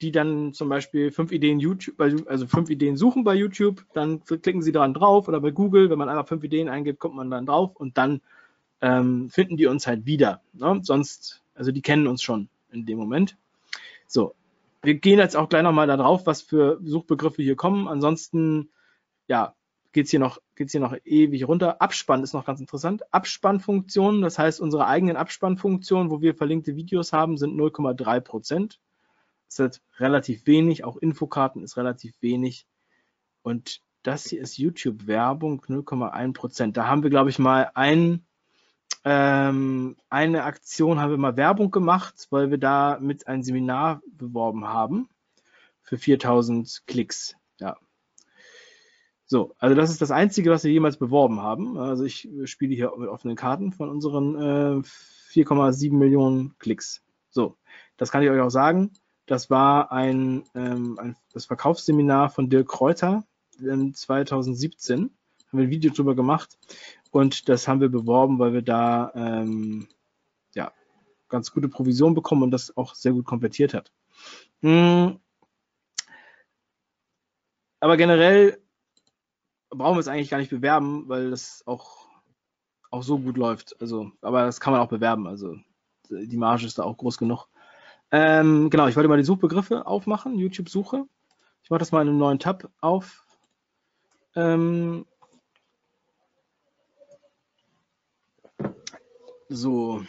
[0.00, 4.62] die dann zum Beispiel fünf Ideen YouTube, also fünf Ideen suchen bei YouTube, dann klicken
[4.62, 7.46] sie daran drauf oder bei Google, wenn man einfach fünf Ideen eingibt, kommt man dann
[7.46, 8.20] drauf und dann
[8.80, 10.42] ähm, finden die uns halt wieder.
[10.52, 10.80] Ne?
[10.82, 13.36] Sonst, also die kennen uns schon in dem Moment.
[14.06, 14.34] So,
[14.82, 17.88] wir gehen jetzt auch gleich nochmal da drauf, was für Suchbegriffe hier kommen.
[17.88, 18.68] Ansonsten,
[19.26, 19.54] ja,
[19.94, 21.80] geht es hier, noch, geht's hier noch ewig runter.
[21.80, 23.02] Abspann ist noch ganz interessant.
[23.14, 28.80] Abspannfunktionen, das heißt, unsere eigenen Abspannfunktionen, wo wir verlinkte Videos haben, sind 0,3 Prozent.
[29.46, 30.84] Das ist relativ wenig.
[30.84, 32.66] Auch Infokarten ist relativ wenig.
[33.42, 36.76] Und das hier ist YouTube-Werbung, 0,1 Prozent.
[36.76, 38.26] Da haben wir, glaube ich, mal ein,
[39.04, 44.66] ähm, eine Aktion, haben wir mal Werbung gemacht, weil wir da mit ein Seminar beworben
[44.66, 45.08] haben
[45.82, 47.36] für 4000 Klicks.
[47.60, 47.76] Ja,
[49.34, 51.76] so, also das ist das Einzige, was wir jemals beworben haben.
[51.76, 54.82] Also ich spiele hier mit offenen Karten von unseren äh,
[55.32, 57.02] 4,7 Millionen Klicks.
[57.30, 57.56] So,
[57.96, 58.92] das kann ich euch auch sagen.
[59.26, 63.24] Das war ein, ähm, ein das Verkaufsseminar von Dirk Kräuter
[63.58, 65.00] in 2017.
[65.00, 65.10] Haben
[65.50, 66.56] wir ein Video drüber gemacht
[67.10, 69.88] und das haben wir beworben, weil wir da ähm,
[70.54, 70.70] ja
[71.28, 73.90] ganz gute Provision bekommen und das auch sehr gut konvertiert hat.
[74.62, 75.18] Hm.
[77.80, 78.63] Aber generell
[79.74, 82.08] brauchen wir es eigentlich gar nicht bewerben, weil das auch,
[82.90, 83.80] auch so gut läuft.
[83.80, 85.26] Also, aber das kann man auch bewerben.
[85.26, 85.56] Also
[86.10, 87.48] die Marge ist da auch groß genug.
[88.10, 91.04] Ähm, genau, ich wollte mal die Suchbegriffe aufmachen, YouTube-Suche.
[91.62, 93.26] Ich mache das mal in einem neuen Tab auf.
[94.36, 95.06] Ähm,
[99.48, 100.04] so.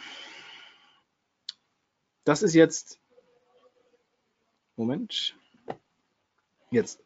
[2.24, 3.00] Das ist jetzt.
[4.76, 5.34] Moment.
[6.70, 7.02] Jetzt.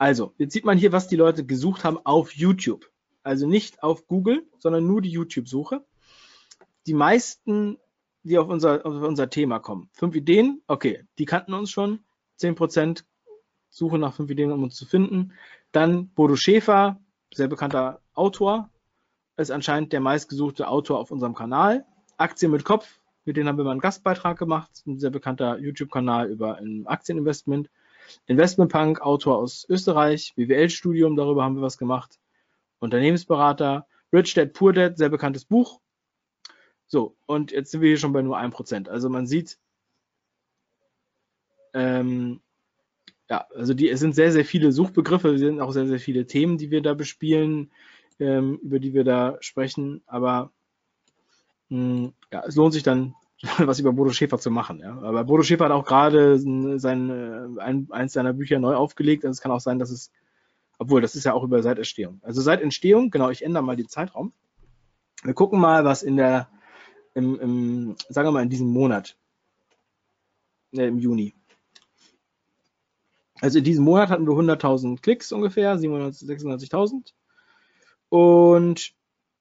[0.00, 2.90] Also, jetzt sieht man hier, was die Leute gesucht haben auf YouTube.
[3.22, 5.84] Also nicht auf Google, sondern nur die YouTube-Suche.
[6.86, 7.76] Die meisten,
[8.22, 9.90] die auf unser, auf unser Thema kommen.
[9.92, 11.98] Fünf Ideen, okay, die kannten uns schon.
[12.36, 13.04] Zehn Prozent
[13.68, 15.34] Suche nach fünf Ideen, um uns zu finden.
[15.70, 16.98] Dann Bodo Schäfer,
[17.34, 18.70] sehr bekannter Autor,
[19.36, 21.84] ist anscheinend der meistgesuchte Autor auf unserem Kanal.
[22.16, 24.70] Aktien mit Kopf, mit denen haben wir mal einen Gastbeitrag gemacht.
[24.86, 27.68] Ein sehr bekannter YouTube-Kanal über ein Aktieninvestment.
[28.26, 32.18] Investmentpunk, Autor aus Österreich, BWL-Studium, darüber haben wir was gemacht.
[32.78, 35.80] Unternehmensberater, Rich Dad Poor Dad, sehr bekanntes Buch.
[36.86, 38.88] So, und jetzt sind wir hier schon bei nur 1%.
[38.88, 39.58] Also man sieht,
[41.72, 42.40] ähm,
[43.28, 46.26] ja, also die, es sind sehr, sehr viele Suchbegriffe, es sind auch sehr, sehr viele
[46.26, 47.70] Themen, die wir da bespielen,
[48.18, 50.52] ähm, über die wir da sprechen, aber
[51.68, 53.14] mh, hm, ja, es lohnt sich dann
[53.58, 54.80] was über Bodo Schäfer zu machen.
[54.80, 54.98] Ja.
[55.00, 59.24] Aber Bodo Schäfer hat auch gerade sein, äh, ein, eins seiner Bücher neu aufgelegt.
[59.24, 60.10] Also es kann auch sein, dass es,
[60.78, 62.20] obwohl das ist ja auch über seit Entstehung.
[62.22, 64.32] Also seit Entstehung, genau, ich ändere mal den Zeitraum.
[65.22, 66.48] Wir gucken mal, was in der,
[67.14, 69.16] im, im sagen wir mal, in diesem Monat,
[70.72, 71.34] äh, im Juni.
[73.40, 77.12] Also in diesem Monat hatten wir 100.000 Klicks ungefähr, 796.000.
[78.10, 78.92] Und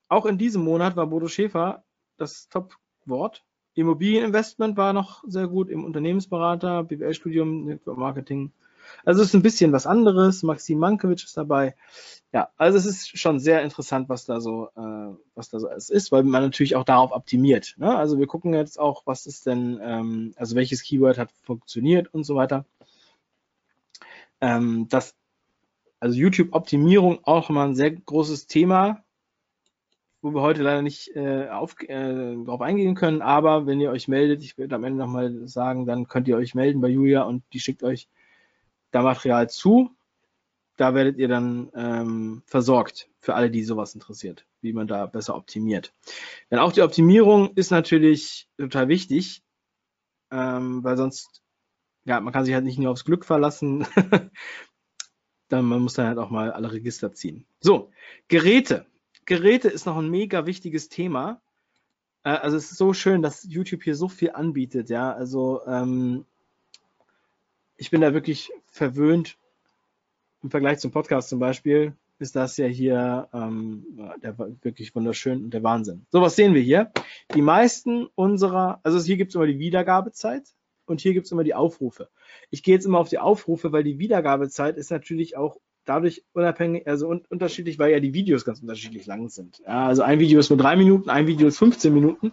[0.08, 1.84] auch in diesem Monat war Bodo Schäfer
[2.16, 3.44] das Top-Wort
[3.80, 8.52] Immobilieninvestment war noch sehr gut im Unternehmensberater, BWL-Studium, Marketing.
[9.06, 10.44] Also es ist ein bisschen was anderes.
[10.44, 11.76] Maxim Mankiewicz ist dabei.
[12.32, 15.90] Ja, also es ist schon sehr interessant, was da so, äh, was da so alles
[15.90, 17.76] ist, weil man natürlich auch darauf optimiert.
[17.78, 17.96] Ne?
[17.96, 22.24] Also wir gucken jetzt auch, was ist denn, ähm, also welches Keyword hat funktioniert und
[22.24, 22.66] so weiter.
[24.42, 25.16] Ähm, das,
[26.00, 29.04] also YouTube-Optimierung auch immer ein sehr großes Thema
[30.22, 33.22] wo wir heute leider nicht äh, auf, äh, darauf eingehen können.
[33.22, 36.56] Aber wenn ihr euch meldet, ich werde am Ende nochmal sagen, dann könnt ihr euch
[36.56, 38.10] melden bei Julia und die schickt euch
[38.92, 39.92] da Material zu.
[40.76, 45.36] Da werdet ihr dann ähm, versorgt für alle, die sowas interessiert, wie man da besser
[45.36, 45.94] optimiert.
[46.50, 49.44] Denn auch die Optimierung ist natürlich total wichtig,
[50.32, 51.42] ähm, weil sonst,
[52.06, 53.86] ja, man kann sich halt nicht nur aufs Glück verlassen.
[55.50, 57.46] dann, man muss dann halt auch mal alle Register ziehen.
[57.60, 57.92] So,
[58.28, 58.86] Geräte.
[59.30, 61.40] Geräte ist noch ein mega wichtiges Thema.
[62.24, 65.14] Äh, also es ist so schön, dass YouTube hier so viel anbietet, ja.
[65.14, 66.26] Also ähm,
[67.78, 69.38] ich bin da wirklich verwöhnt.
[70.42, 73.86] Im Vergleich zum Podcast zum Beispiel ist das ja hier ähm,
[74.24, 76.08] der, wirklich wunderschön und der Wahnsinn.
[76.10, 76.92] So, was sehen wir hier?
[77.36, 80.56] Die meisten unserer, also hier gibt es immer die Wiedergabezeit
[80.88, 82.10] und hier gibt es immer die Aufrufe.
[82.50, 85.58] Ich gehe jetzt immer auf die Aufrufe, weil die Wiedergabezeit ist natürlich auch
[85.90, 89.60] dadurch unabhängig, also un unterschiedlich, weil ja die Videos ganz unterschiedlich lang sind.
[89.66, 92.32] Ja, also ein Video ist nur drei Minuten, ein Video ist 15 Minuten.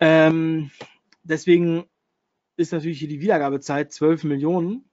[0.00, 0.70] Ähm,
[1.22, 1.84] deswegen
[2.56, 4.88] ist natürlich hier die Wiedergabezeit 12 Millionen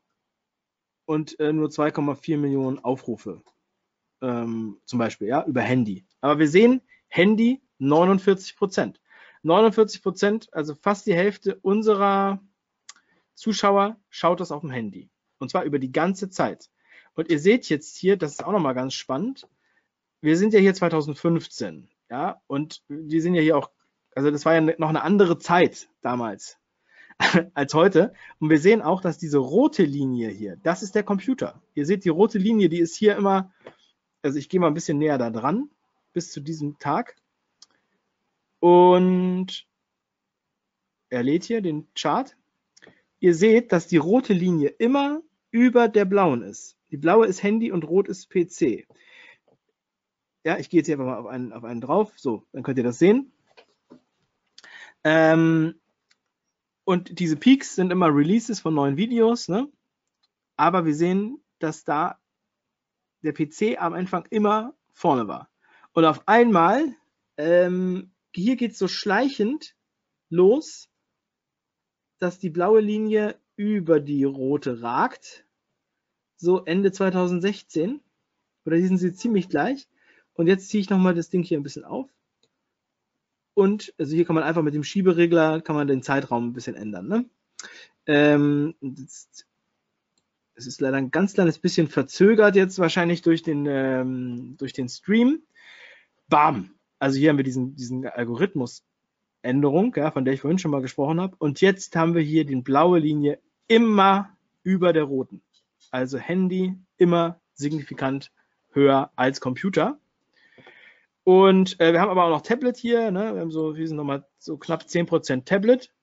[1.05, 3.41] und äh, nur 2,4 Millionen Aufrufe.
[4.21, 6.05] Ähm, zum Beispiel, ja, über Handy.
[6.19, 8.99] Aber wir sehen, Handy 49 Prozent.
[9.43, 12.41] 49 Prozent, also fast die Hälfte unserer
[13.35, 15.09] Zuschauer schaut das auf dem Handy.
[15.39, 16.69] Und zwar über die ganze Zeit.
[17.15, 19.47] Und ihr seht jetzt hier, das ist auch nochmal ganz spannend.
[20.21, 23.69] Wir sind ja hier 2015, ja, und wir sind ja hier auch,
[24.15, 26.57] also das war ja noch eine andere Zeit damals
[27.53, 28.13] als heute.
[28.39, 31.61] Und wir sehen auch, dass diese rote Linie hier, das ist der Computer.
[31.75, 33.51] Ihr seht die rote Linie, die ist hier immer,
[34.21, 35.69] also ich gehe mal ein bisschen näher da dran,
[36.13, 37.15] bis zu diesem Tag.
[38.59, 39.67] Und
[41.09, 42.35] er lädt hier den Chart.
[43.19, 46.77] Ihr seht, dass die rote Linie immer über der blauen ist.
[46.93, 48.85] Die blaue ist Handy und rot ist PC.
[50.45, 52.13] Ja, ich gehe jetzt hier einfach mal auf einen, auf einen drauf.
[52.17, 53.33] So, dann könnt ihr das sehen.
[55.03, 55.81] Ähm,
[56.83, 59.47] und diese Peaks sind immer Releases von neuen Videos.
[59.47, 59.71] Ne?
[60.55, 62.19] Aber wir sehen, dass da
[63.23, 65.49] der PC am Anfang immer vorne war.
[65.93, 66.95] Und auf einmal,
[67.37, 69.75] ähm, hier geht es so schleichend
[70.29, 70.89] los,
[72.19, 75.47] dass die blaue Linie über die rote ragt.
[76.43, 78.01] So Ende 2016.
[78.65, 79.87] Oder die sind sie ziemlich gleich.
[80.33, 82.09] Und jetzt ziehe ich nochmal das Ding hier ein bisschen auf.
[83.53, 86.75] Und also hier kann man einfach mit dem Schieberegler kann man den Zeitraum ein bisschen
[86.75, 87.07] ändern.
[87.07, 87.25] Ne?
[88.07, 88.75] Ähm,
[90.55, 94.89] es ist leider ein ganz kleines bisschen verzögert jetzt wahrscheinlich durch den, ähm, durch den
[94.89, 95.43] Stream.
[96.27, 96.71] Bam!
[96.99, 101.21] Also hier haben wir diesen, diesen Algorithmusänderung, ja, von der ich vorhin schon mal gesprochen
[101.21, 101.37] habe.
[101.39, 105.41] Und jetzt haben wir hier die blaue Linie immer über der roten.
[105.93, 108.31] Also Handy immer signifikant
[108.71, 109.99] höher als Computer.
[111.23, 113.11] Und äh, wir haben aber auch noch Tablet hier.
[113.11, 113.35] Ne?
[113.35, 115.93] Wir haben so, wir sind nochmal so knapp 10% Tablet.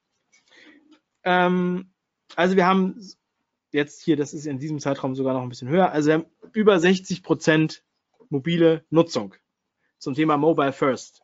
[1.24, 1.90] Ähm,
[2.36, 3.00] also wir haben
[3.72, 6.26] jetzt hier, das ist in diesem Zeitraum sogar noch ein bisschen höher, also wir haben
[6.52, 7.80] über 60%
[8.28, 9.34] mobile Nutzung
[9.98, 11.22] zum Thema Mobile First.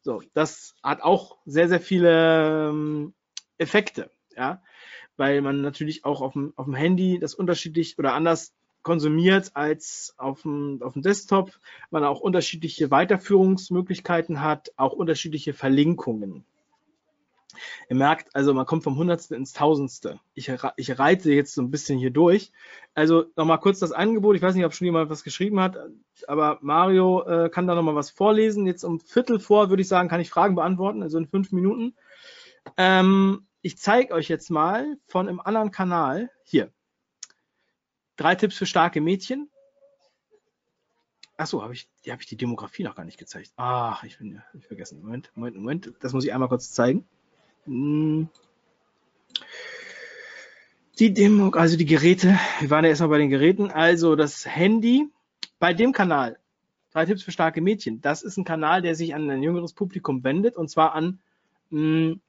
[0.00, 3.14] So, das hat auch sehr, sehr viele ähm,
[3.58, 4.62] Effekte, ja,
[5.18, 10.14] weil man natürlich auch auf dem, auf dem Handy das unterschiedlich oder anders konsumiert als
[10.16, 11.58] auf dem, auf dem Desktop,
[11.90, 16.44] man auch unterschiedliche Weiterführungsmöglichkeiten hat, auch unterschiedliche Verlinkungen.
[17.88, 20.20] Ihr merkt, also man kommt vom Hundertste ins Tausendste.
[20.34, 22.52] Ich, ich reite jetzt so ein bisschen hier durch.
[22.94, 24.36] Also nochmal kurz das Angebot.
[24.36, 25.76] Ich weiß nicht, ob schon jemand was geschrieben hat,
[26.26, 28.66] aber Mario äh, kann da nochmal was vorlesen.
[28.66, 31.94] Jetzt um Viertel vor, würde ich sagen, kann ich Fragen beantworten, also in fünf Minuten.
[32.76, 36.72] Ähm, ich zeige euch jetzt mal von einem anderen Kanal hier.
[38.16, 39.48] Drei Tipps für starke Mädchen.
[41.36, 43.52] Achso, habe ich, habe ich die Demografie noch gar nicht gezeigt.
[43.56, 45.00] Ach, ich bin ja ich vergessen.
[45.00, 45.92] Moment, Moment, Moment.
[46.00, 47.06] Das muss ich einmal kurz zeigen.
[47.64, 48.28] Hm.
[50.98, 53.70] Die Demo, also die Geräte, wir waren ja erstmal bei den Geräten.
[53.70, 55.08] Also das Handy
[55.60, 56.38] bei dem Kanal,
[56.90, 60.24] drei Tipps für starke Mädchen, das ist ein Kanal, der sich an ein jüngeres Publikum
[60.24, 61.20] wendet und zwar an
[61.70, 62.20] mh, hm,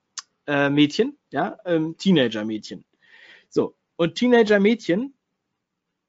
[0.49, 2.83] äh, Mädchen, ja, ähm, Teenager-Mädchen.
[3.49, 5.13] So, und Teenager-Mädchen,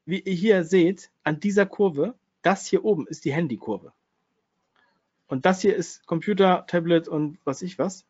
[0.06, 3.92] wie ihr hier seht, an dieser Kurve, das hier oben ist die Handykurve.
[5.26, 8.06] Und das hier ist Computer, Tablet und was ich was.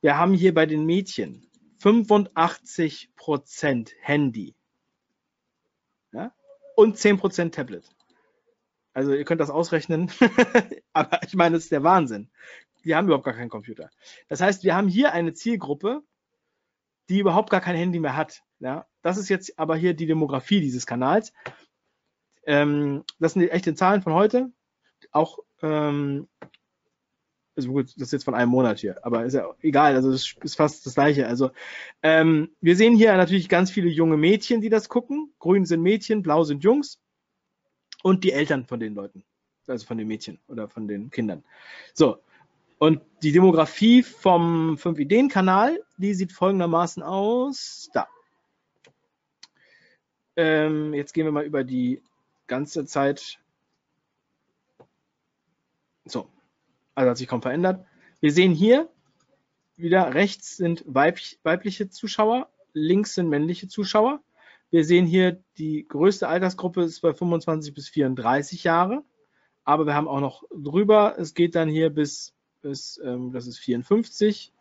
[0.00, 1.48] Wir haben hier bei den Mädchen
[1.80, 4.56] 85% Handy
[6.12, 6.34] ja?
[6.74, 7.88] und 10% Tablet.
[8.92, 10.10] Also ihr könnt das ausrechnen,
[10.92, 12.30] aber ich meine, das ist der Wahnsinn.
[12.86, 13.90] Die haben überhaupt gar keinen Computer.
[14.28, 16.02] Das heißt, wir haben hier eine Zielgruppe,
[17.08, 18.42] die überhaupt gar kein Handy mehr hat.
[18.60, 18.86] Ja?
[19.02, 21.32] Das ist jetzt aber hier die Demografie dieses Kanals.
[22.44, 24.52] Ähm, das sind die echten Zahlen von heute.
[25.10, 26.28] Auch ähm,
[27.56, 30.36] also gut, das ist jetzt von einem Monat hier, aber ist ja egal, also es
[30.42, 31.26] ist fast das gleiche.
[31.26, 31.50] Also
[32.02, 35.32] ähm, wir sehen hier natürlich ganz viele junge Mädchen, die das gucken.
[35.38, 37.00] Grün sind Mädchen, blau sind Jungs
[38.02, 39.24] und die Eltern von den Leuten,
[39.66, 41.44] also von den Mädchen oder von den Kindern.
[41.94, 42.18] So,
[42.78, 47.88] und die Demografie vom 5-Ideen-Kanal, die sieht folgendermaßen aus.
[47.92, 48.08] Da.
[50.36, 52.02] Ähm, jetzt gehen wir mal über die
[52.46, 53.38] ganze Zeit.
[56.04, 56.30] So,
[56.94, 57.86] also hat sich kaum verändert.
[58.20, 58.88] Wir sehen hier
[59.76, 64.22] wieder rechts sind weib weibliche Zuschauer, links sind männliche Zuschauer.
[64.70, 69.04] Wir sehen hier, die größte Altersgruppe ist bei 25 bis 34 Jahre,
[69.64, 72.34] aber wir haben auch noch drüber, es geht dann hier bis,
[72.66, 74.52] bis ähm, das ist 54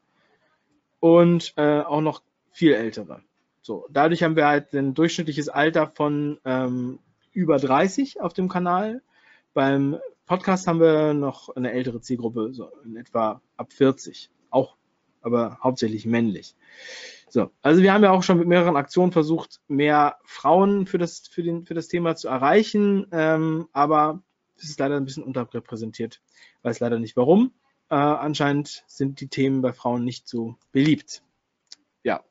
[1.00, 3.24] und äh, auch noch viel ältere.
[3.62, 7.00] So, dadurch haben wir halt ein durchschnittliches Alter von ähm,
[7.34, 9.02] über 30 auf dem Kanal.
[9.54, 9.98] Beim
[10.28, 14.30] Podcast haben wir noch eine ältere Zielgruppe, so in etwa ab 40.
[14.52, 14.76] Auch,
[15.22, 16.56] aber hauptsächlich männlich.
[17.28, 21.28] So, also wir haben ja auch schon mit mehreren Aktionen versucht, mehr Frauen für das,
[21.28, 24.22] für den, für das Thema zu erreichen, ähm, aber
[24.58, 26.22] es ist leider ein bisschen unterrepräsentiert.
[26.62, 27.52] Weiß leider nicht warum.
[27.90, 31.22] Äh, anscheinend sind die Themen bei Frauen nicht so beliebt.
[32.04, 32.24] Ja.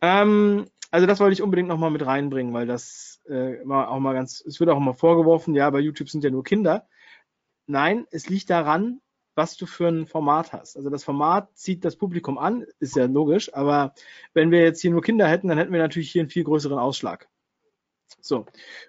[0.00, 4.42] Ähm, also das wollte ich unbedingt nochmal mit reinbringen, weil das äh, auch mal ganz,
[4.46, 6.88] es wird auch immer vorgeworfen, ja, bei YouTube sind ja nur Kinder.
[7.66, 9.00] Nein, es liegt daran,
[9.34, 10.76] was du für ein Format hast.
[10.76, 13.94] Also das Format zieht das Publikum an, ist ja logisch, aber
[14.32, 16.78] wenn wir jetzt hier nur Kinder hätten, dann hätten wir natürlich hier einen viel größeren
[16.78, 17.28] Ausschlag.
[18.20, 18.46] So.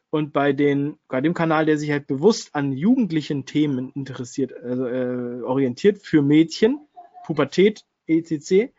[0.09, 4.87] Und bei, den, bei dem Kanal, der sich halt bewusst an jugendlichen Themen interessiert, also,
[4.87, 6.79] äh, orientiert für Mädchen,
[7.25, 8.71] Pubertät, etc.,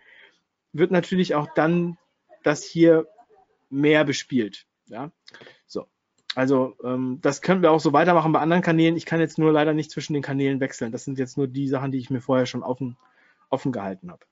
[0.72, 1.98] wird natürlich auch dann
[2.42, 3.06] das hier
[3.70, 4.66] mehr bespielt.
[4.86, 5.12] Ja,
[5.66, 5.86] so.
[6.34, 8.96] Also ähm, das können wir auch so weitermachen bei anderen Kanälen.
[8.96, 10.92] Ich kann jetzt nur leider nicht zwischen den Kanälen wechseln.
[10.92, 12.96] Das sind jetzt nur die Sachen, die ich mir vorher schon offen,
[13.48, 14.24] offen gehalten habe.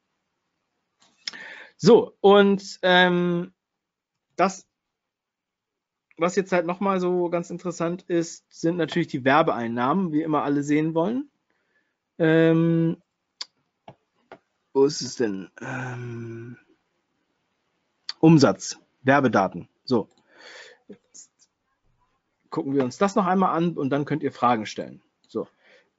[1.76, 3.52] So, und ähm,
[4.36, 4.66] das,
[6.18, 10.62] was jetzt halt nochmal so ganz interessant ist, sind natürlich die Werbeeinnahmen, wie immer alle
[10.62, 11.30] sehen wollen.
[12.18, 12.96] Ähm,
[14.72, 15.48] wo ist es denn?
[15.60, 16.58] Ähm,
[18.20, 19.68] Umsatz, Werbedaten.
[19.84, 20.08] So.
[20.88, 21.30] Jetzt
[22.50, 25.00] gucken wir uns das noch einmal an und dann könnt ihr Fragen stellen.
[25.28, 25.46] So.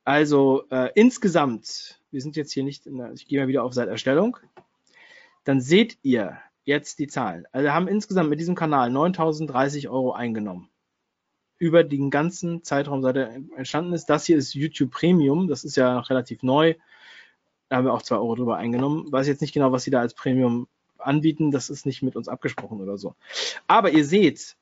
[0.04, 3.74] Also äh, insgesamt, wir sind jetzt hier nicht, in der, ich gehe mal wieder auf
[3.74, 4.38] Seiterstellung,
[5.46, 6.40] dann seht ihr
[6.70, 7.46] jetzt die Zahlen.
[7.52, 10.70] Also haben insgesamt mit diesem Kanal 9030 Euro eingenommen.
[11.58, 14.06] Über den ganzen Zeitraum, seit er entstanden ist.
[14.06, 16.76] Das hier ist YouTube Premium, das ist ja relativ neu.
[17.68, 19.12] Da haben wir auch 2 Euro drüber eingenommen.
[19.12, 20.68] Weiß jetzt nicht genau, was sie da als Premium
[20.98, 23.16] anbieten, das ist nicht mit uns abgesprochen oder so.
[23.68, 24.56] Aber ihr seht,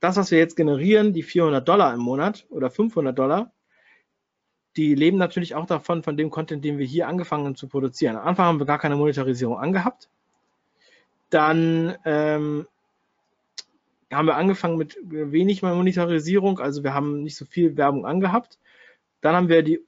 [0.00, 3.52] das, was wir jetzt generieren, die 400 Dollar im Monat oder 500 Dollar,
[4.76, 8.16] die leben natürlich auch davon, von dem Content, den wir hier angefangen haben zu produzieren.
[8.16, 10.08] Am Anfang haben wir gar keine Monetarisierung angehabt.
[11.32, 12.66] Dann ähm,
[14.12, 18.58] haben wir angefangen mit wenig Monetarisierung, also wir haben nicht so viel Werbung angehabt.
[19.22, 19.80] Dann haben wir die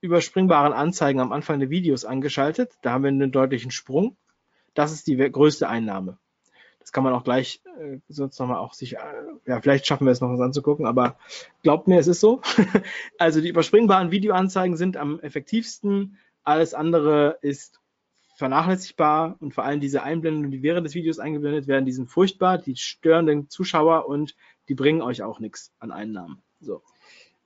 [0.00, 2.72] überspringbaren Anzeigen am Anfang der Videos angeschaltet.
[2.80, 4.16] Da haben wir einen deutlichen Sprung.
[4.72, 6.16] Das ist die größte Einnahme.
[6.78, 9.00] Das kann man auch gleich äh, sonst nochmal auch sich, äh,
[9.44, 11.18] ja, vielleicht schaffen wir es noch was anzugucken, aber
[11.62, 12.40] glaubt mir, es ist so.
[13.18, 16.16] also die überspringbaren Videoanzeigen sind am effektivsten.
[16.44, 17.78] Alles andere ist
[18.38, 22.58] vernachlässigbar und vor allem diese Einblendungen, die während des Videos eingeblendet werden, die sind furchtbar,
[22.58, 24.36] die stören den Zuschauer und
[24.68, 26.40] die bringen euch auch nichts an Einnahmen.
[26.60, 26.82] So.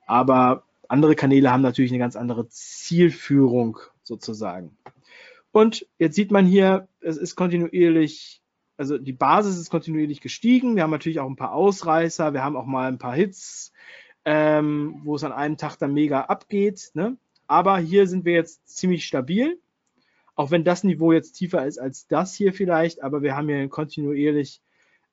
[0.07, 4.77] Aber andere Kanäle haben natürlich eine ganz andere Zielführung sozusagen.
[5.51, 8.43] Und jetzt sieht man hier, es ist kontinuierlich
[8.77, 10.75] also die Basis ist kontinuierlich gestiegen.
[10.75, 13.73] Wir haben natürlich auch ein paar Ausreißer, wir haben auch mal ein paar Hits,
[14.25, 16.91] ähm, wo es an einem Tag dann mega abgeht.
[16.95, 17.17] Ne?
[17.47, 19.61] Aber hier sind wir jetzt ziemlich stabil,
[20.35, 23.69] auch wenn das Niveau jetzt tiefer ist als das hier vielleicht, aber wir haben hier
[23.69, 24.63] kontinuierlich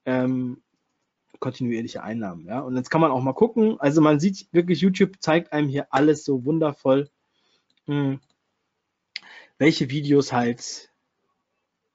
[0.05, 0.61] ähm,
[1.39, 2.45] kontinuierliche Einnahmen.
[2.45, 2.59] Ja?
[2.59, 3.80] Und jetzt kann man auch mal gucken.
[3.80, 7.09] Also man sieht wirklich, YouTube zeigt einem hier alles so wundervoll,
[7.86, 8.20] mh, hm,
[9.57, 10.91] welche Videos halt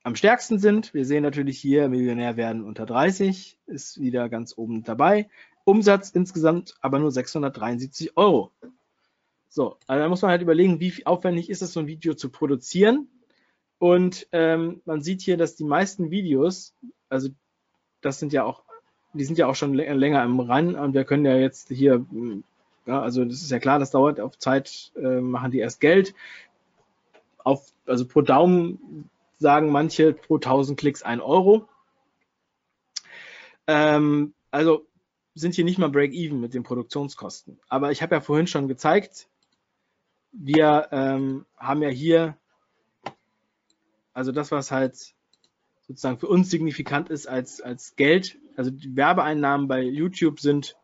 [0.02, 0.92] am stärksten sind.
[0.92, 5.30] Wir sehen natürlich hier, Millionär werden unter 30, ist wieder ganz oben dabei.
[5.64, 8.52] Umsatz insgesamt aber nur 673 Euro.
[9.48, 12.28] So, also da muss man halt überlegen, wie aufwendig ist es, so ein Video zu
[12.28, 13.08] produzieren.
[13.84, 16.72] Und ähm, man sieht hier, dass die meisten Videos,
[17.10, 17.28] also
[18.00, 18.62] das sind ja auch,
[19.12, 22.02] die sind ja auch schon länger im Run und wir können ja jetzt hier,
[22.86, 26.14] ja, also das ist ja klar, das dauert auf Zeit, äh, machen die erst Geld.
[27.36, 31.68] Auf, also pro Daumen sagen manche pro 1000 Klicks 1 Euro.
[33.66, 34.86] Ähm, also
[35.34, 37.60] sind hier nicht mal Break-Even mit den Produktionskosten.
[37.68, 39.28] Aber ich habe ja vorhin schon gezeigt,
[40.32, 42.38] wir ähm, haben ja hier,
[44.14, 45.14] also das, was halt
[45.86, 50.76] sozusagen für uns signifikant ist als, als Geld, also die Werbeeinnahmen bei YouTube sind,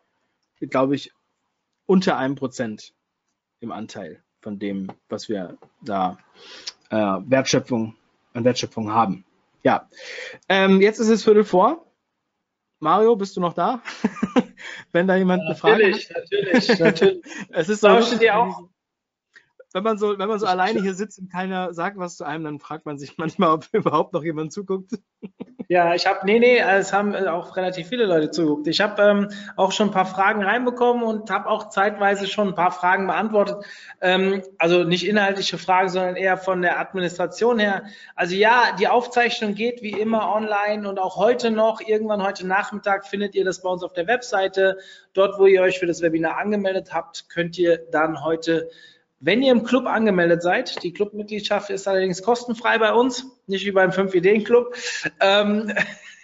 [0.60, 1.12] glaube ich,
[1.86, 2.92] unter einem Prozent
[3.60, 6.18] im Anteil von dem, was wir da
[6.90, 7.96] äh, Wertschöpfung
[8.34, 9.24] an Wertschöpfung haben.
[9.62, 9.88] Ja,
[10.48, 11.86] ähm, jetzt ist es Viertel vor.
[12.78, 13.82] Mario, bist du noch da?
[14.92, 16.10] Wenn da jemand ja, eine Frage hat.
[16.10, 17.24] Natürlich, natürlich.
[17.50, 18.69] es ist so, dir auch.
[19.72, 22.44] Wenn man so, wenn man so alleine hier sitzt und keiner sagt was zu einem,
[22.44, 24.92] dann fragt man sich manchmal, ob überhaupt noch jemand zuguckt.
[25.68, 28.66] Ja, ich habe, nee, nee, es haben auch relativ viele Leute zugeguckt.
[28.66, 32.54] Ich habe ähm, auch schon ein paar Fragen reinbekommen und habe auch zeitweise schon ein
[32.56, 33.64] paar Fragen beantwortet.
[34.00, 37.84] Ähm, also nicht inhaltliche Fragen, sondern eher von der Administration her.
[38.16, 43.06] Also ja, die Aufzeichnung geht wie immer online und auch heute noch, irgendwann heute Nachmittag
[43.06, 44.78] findet ihr das bei uns auf der Webseite.
[45.12, 48.70] Dort, wo ihr euch für das Webinar angemeldet habt, könnt ihr dann heute
[49.20, 53.70] wenn ihr im Club angemeldet seid, die Clubmitgliedschaft ist allerdings kostenfrei bei uns, nicht wie
[53.70, 54.74] beim 5-Ideen-Club.
[55.20, 55.72] Ähm,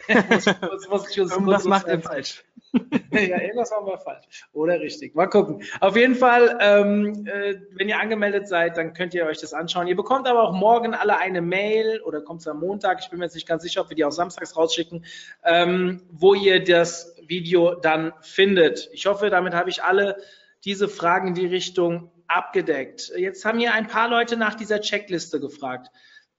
[0.30, 2.42] muss, muss ich uns Was macht ihr falsch?
[3.12, 4.26] ja, irgendwas machen wir falsch.
[4.52, 5.14] Oder richtig.
[5.14, 5.62] Mal gucken.
[5.80, 9.86] Auf jeden Fall, ähm, äh, wenn ihr angemeldet seid, dann könnt ihr euch das anschauen.
[9.86, 13.18] Ihr bekommt aber auch morgen alle eine Mail oder kommt es am Montag, ich bin
[13.18, 15.04] mir jetzt nicht ganz sicher, ob wir die auch samstags rausschicken,
[15.44, 18.88] ähm, wo ihr das Video dann findet.
[18.92, 20.16] Ich hoffe, damit habe ich alle
[20.64, 23.12] diese Fragen in die Richtung abgedeckt.
[23.16, 25.88] Jetzt haben hier ein paar Leute nach dieser Checkliste gefragt.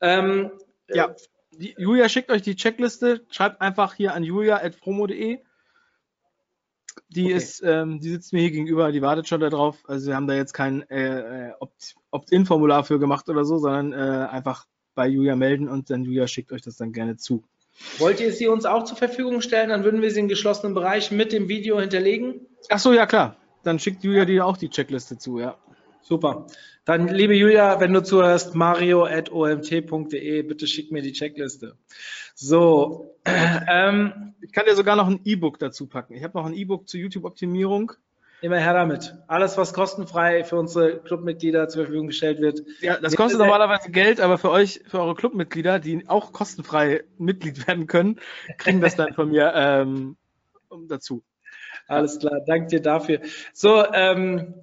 [0.02, 0.52] Ähm,
[0.90, 1.14] ja,
[1.52, 3.26] die, Julia schickt euch die Checkliste.
[3.30, 5.40] Schreibt einfach hier an julia.promo.de.
[7.10, 7.34] Die okay.
[7.34, 9.78] ist, ähm, die sitzt mir hier gegenüber, die wartet schon darauf.
[9.88, 11.54] Also wir haben da jetzt kein äh, äh
[12.12, 14.66] Opt-in-Formular für gemacht oder so, sondern äh, einfach
[14.96, 17.44] bei Julia melden und dann Julia schickt euch das dann gerne zu.
[18.00, 19.70] Wollt ihr sie uns auch zur Verfügung stellen?
[19.70, 22.48] Dann würden wir sie in geschlossenen Bereich mit dem Video hinterlegen.
[22.70, 23.38] Ach so, ja klar.
[23.64, 25.58] Dann schickt Julia dir auch die Checkliste zu, ja.
[26.08, 26.48] Super.
[26.86, 31.76] Dann, liebe Julia, wenn du zuhörst, mario.omt.de, bitte schick mir die Checkliste.
[32.34, 33.14] So.
[33.70, 36.14] Ähm, ich kann dir sogar noch ein E-Book dazu packen.
[36.14, 37.92] Ich habe noch ein E-Book zur YouTube-Optimierung.
[38.40, 39.16] Immer her damit.
[39.28, 42.62] Alles, was kostenfrei für unsere Clubmitglieder zur Verfügung gestellt wird.
[42.80, 47.68] Ja, das kostet normalerweise Geld, aber für euch, für eure Clubmitglieder, die auch kostenfrei Mitglied
[47.68, 48.22] werden können,
[48.58, 50.16] kriegen das dann von mir ähm,
[50.88, 51.22] dazu.
[51.88, 53.20] Alles klar, danke dir dafür.
[53.52, 54.54] So, ähm,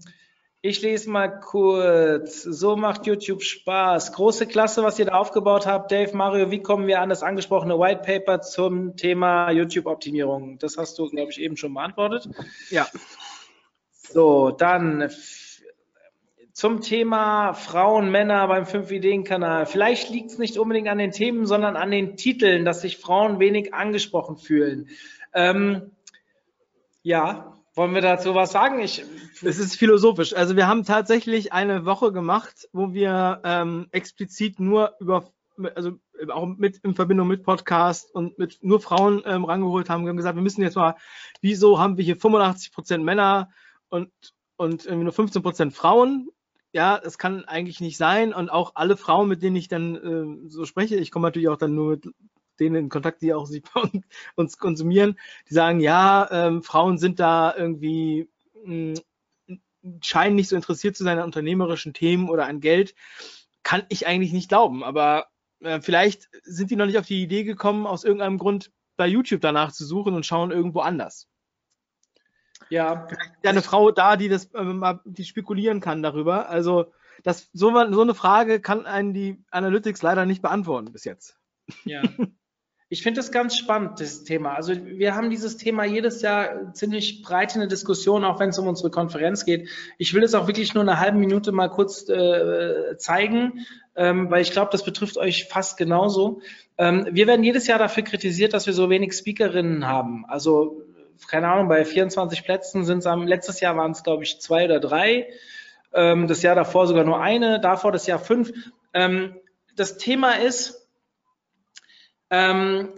[0.67, 2.43] ich lese mal kurz.
[2.43, 4.15] So macht YouTube Spaß.
[4.15, 5.93] Große Klasse, was ihr da aufgebaut habt.
[5.93, 10.59] Dave, Mario, wie kommen wir an das angesprochene White Paper zum Thema YouTube-Optimierung?
[10.59, 12.31] Das hast du, glaube ich, eben schon beantwortet.
[12.71, 12.89] Ja.
[13.93, 15.11] So, dann
[16.55, 19.67] zum Thema Frauen, Männer beim 5-Ideen-Kanal.
[19.67, 23.39] Vielleicht liegt es nicht unbedingt an den Themen, sondern an den Titeln, dass sich Frauen
[23.39, 24.89] wenig angesprochen fühlen.
[25.35, 25.91] Ähm,
[27.03, 28.81] Ja, wollen wir dazu was sagen?
[28.81, 29.05] Ich,
[29.43, 30.35] Es ist philosophisch.
[30.35, 35.33] Also wir haben tatsächlich eine Woche gemacht, wo wir ähm, explizit nur über,
[35.75, 35.93] also
[36.33, 40.05] auch mit in Verbindung mit Podcast und mit nur Frauen ähm, rangeholt haben.
[40.05, 40.97] Wir haben gesagt, wir müssen jetzt mal,
[41.41, 43.51] wieso haben wir hier 85 Prozent Männer
[43.89, 44.11] und
[44.57, 46.29] und irgendwie nur 15 Prozent Frauen?
[46.73, 48.35] Ja, das kann eigentlich nicht sein.
[48.35, 49.97] Und auch alle Frauen, mit denen ich dann
[50.47, 52.09] äh, so spreche, ich komme natürlich auch dann nur mit
[52.61, 53.83] denen in Kontakt, die auch sich bei
[54.37, 58.29] uns- konsumieren, die sagen, ja, ähm, Frauen sind da irgendwie
[58.65, 58.95] mh,
[60.01, 62.95] scheinen nicht so interessiert zu sein an unternehmerischen Themen oder an Geld,
[63.63, 64.83] kann ich eigentlich nicht glauben.
[64.85, 65.27] Aber
[65.61, 69.41] äh, vielleicht sind die noch nicht auf die Idee gekommen, aus irgendeinem Grund bei YouTube
[69.41, 71.29] danach zu suchen und schauen irgendwo anders.
[72.71, 73.07] ja,
[73.43, 76.49] Ja, eine Frau da, die das ähm, die spekulieren kann darüber.
[76.49, 76.93] Also
[77.23, 81.39] das so, so eine Frage kann einen die Analytics leider nicht beantworten bis jetzt.
[81.85, 82.03] Ja.
[82.91, 84.55] Ich finde das ganz spannend, das Thema.
[84.55, 88.59] Also wir haben dieses Thema jedes Jahr ziemlich breit in der Diskussion, auch wenn es
[88.59, 89.69] um unsere Konferenz geht.
[89.97, 93.67] Ich will es auch wirklich nur eine halbe Minute mal kurz äh, zeigen,
[93.97, 96.41] ähm, weil ich glaube, das betrifft euch fast genauso.
[96.77, 100.27] Ähm, wir werden jedes Jahr dafür kritisiert, dass wir so wenig Speakerinnen haben.
[100.27, 100.83] Also
[101.27, 104.67] keine Ahnung, bei 24 Plätzen sind es am letztes Jahr waren es glaube ich zwei
[104.67, 105.29] oder drei.
[105.95, 108.53] Ähm, das Jahr davor sogar nur eine, davor das Jahr fünf.
[108.93, 109.37] Ähm,
[109.75, 110.84] das Thema ist,
[112.31, 112.89] ähm,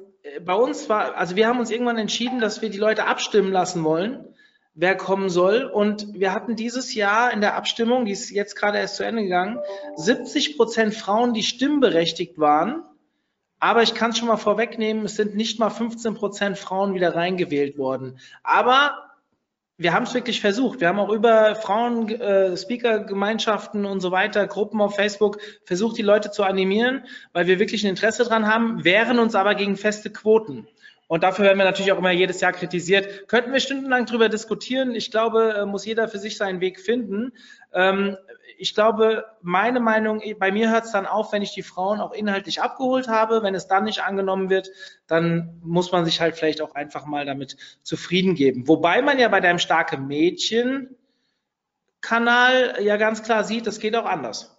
[0.45, 3.85] bei uns war, also wir haben uns irgendwann entschieden, dass wir die Leute abstimmen lassen
[3.85, 4.25] wollen,
[4.75, 5.65] wer kommen soll.
[5.65, 9.23] Und wir hatten dieses Jahr in der Abstimmung, die ist jetzt gerade erst zu Ende
[9.23, 9.59] gegangen,
[9.97, 12.83] 70 Prozent Frauen, die stimmberechtigt waren.
[13.59, 17.15] Aber ich kann es schon mal vorwegnehmen, es sind nicht mal 15 Prozent Frauen wieder
[17.15, 18.19] reingewählt worden.
[18.43, 19.16] Aber
[19.79, 20.81] wir haben es wirklich versucht.
[20.81, 26.03] Wir haben auch über Frauen, äh, Speaker-Gemeinschaften und so weiter, Gruppen auf Facebook versucht, die
[26.03, 30.11] Leute zu animieren, weil wir wirklich ein Interesse dran haben, wehren uns aber gegen feste
[30.11, 30.67] Quoten.
[31.09, 33.29] Und dafür werden wir natürlich auch immer jedes Jahr kritisiert.
[33.29, 34.95] Könnten wir stundenlang drüber diskutieren.
[34.95, 37.33] Ich glaube, äh, muss jeder für sich seinen Weg finden.
[37.73, 38.17] Ähm,
[38.59, 42.13] ich glaube, meine Meinung, bei mir hört es dann auf, wenn ich die Frauen auch
[42.13, 43.43] inhaltlich abgeholt habe.
[43.43, 44.71] Wenn es dann nicht angenommen wird,
[45.07, 48.67] dann muss man sich halt vielleicht auch einfach mal damit zufrieden geben.
[48.67, 50.97] Wobei man ja bei deinem starke Mädchen
[52.01, 54.57] Kanal ja ganz klar sieht, das geht auch anders.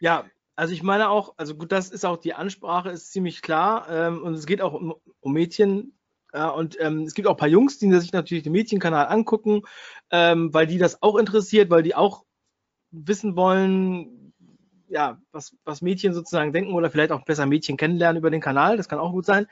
[0.00, 0.24] Ja,
[0.56, 3.86] also ich meine auch, also gut, das ist auch die Ansprache, ist ziemlich klar.
[3.90, 5.92] Ähm, und es geht auch um, um Mädchen.
[6.32, 9.62] Ja, und ähm, es gibt auch ein paar Jungs, die sich natürlich den Mädchenkanal angucken,
[10.10, 12.24] ähm, weil die das auch interessiert, weil die auch
[12.90, 14.32] wissen wollen,
[14.88, 18.76] ja, was, was Mädchen sozusagen denken oder vielleicht auch besser Mädchen kennenlernen über den Kanal.
[18.76, 19.46] Das kann auch gut sein.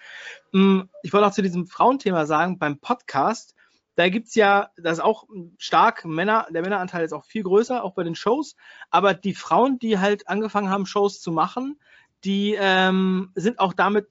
[0.53, 3.55] Mm, Ich wollte auch zu diesem Frauenthema sagen, beim Podcast,
[3.97, 5.24] da gibt's ja, das ist auch
[5.59, 8.57] stark Männer, der Männeranteil ist auch viel größer, auch bei den Shows.
[8.90, 11.78] Aber die Frauen, die halt angefangen haben, Shows zu machen,
[12.24, 14.09] die ähm, sind auch damit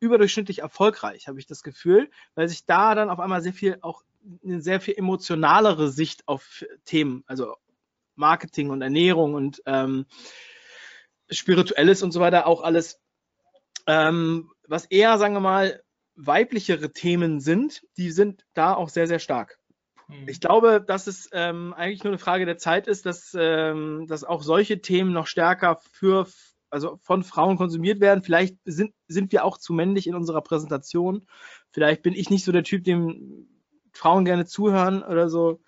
[0.00, 4.02] überdurchschnittlich erfolgreich, habe ich das Gefühl, weil sich da dann auf einmal sehr viel auch
[4.44, 7.56] eine sehr viel emotionalere Sicht auf Themen, also
[8.14, 10.06] Marketing und Ernährung und ähm,
[11.30, 13.00] Spirituelles und so weiter auch alles,
[13.86, 15.82] ähm, was eher, sagen wir mal,
[16.18, 19.58] weiblichere Themen sind, die sind da auch sehr, sehr stark.
[20.26, 24.24] Ich glaube, dass es ähm, eigentlich nur eine Frage der Zeit ist, dass, ähm, dass
[24.24, 26.26] auch solche Themen noch stärker für,
[26.70, 28.22] also von Frauen konsumiert werden.
[28.22, 31.26] Vielleicht sind, sind wir auch zu männlich in unserer Präsentation.
[31.72, 33.48] Vielleicht bin ich nicht so der Typ, dem
[33.92, 35.60] Frauen gerne zuhören oder so.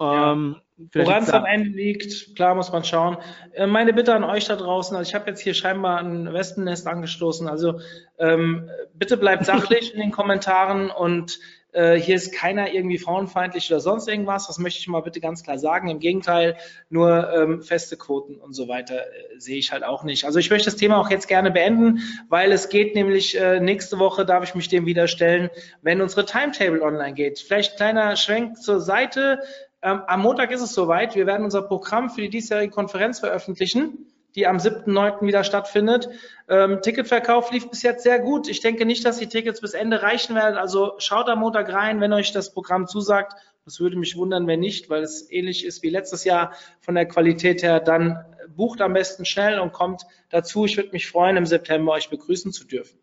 [0.00, 0.32] Ja.
[0.32, 0.56] Ähm,
[0.92, 3.16] Woran es am Ende liegt, klar muss man schauen.
[3.54, 6.86] Äh, Meine Bitte an euch da draußen, also ich habe jetzt hier scheinbar ein Wespennest
[6.86, 7.80] angestoßen, also
[8.18, 11.38] ähm, bitte bleibt sachlich in den Kommentaren und
[11.76, 15.42] äh, hier ist keiner irgendwie frauenfeindlich oder sonst irgendwas, das möchte ich mal bitte ganz
[15.42, 15.88] klar sagen.
[15.88, 16.56] Im Gegenteil,
[16.88, 20.24] nur ähm, feste Quoten und so weiter äh, sehe ich halt auch nicht.
[20.24, 23.98] Also ich möchte das Thema auch jetzt gerne beenden, weil es geht nämlich äh, nächste
[23.98, 25.50] Woche, darf ich mich dem wieder stellen,
[25.82, 27.40] wenn unsere Timetable online geht.
[27.40, 29.40] Vielleicht kleiner Schwenk zur Seite.
[29.86, 31.14] Ähm, am Montag ist es soweit.
[31.14, 35.24] Wir werden unser Programm für die diesjährige Konferenz veröffentlichen, die am 7.9.
[35.24, 36.08] wieder stattfindet.
[36.48, 38.48] Ähm, Ticketverkauf lief bis jetzt sehr gut.
[38.48, 40.56] Ich denke nicht, dass die Tickets bis Ende reichen werden.
[40.56, 43.34] Also schaut am Montag rein, wenn euch das Programm zusagt.
[43.64, 47.06] Das würde mich wundern, wenn nicht, weil es ähnlich ist wie letztes Jahr von der
[47.06, 47.78] Qualität her.
[47.78, 50.64] Dann bucht am besten schnell und kommt dazu.
[50.64, 52.98] Ich würde mich freuen, im September euch begrüßen zu dürfen.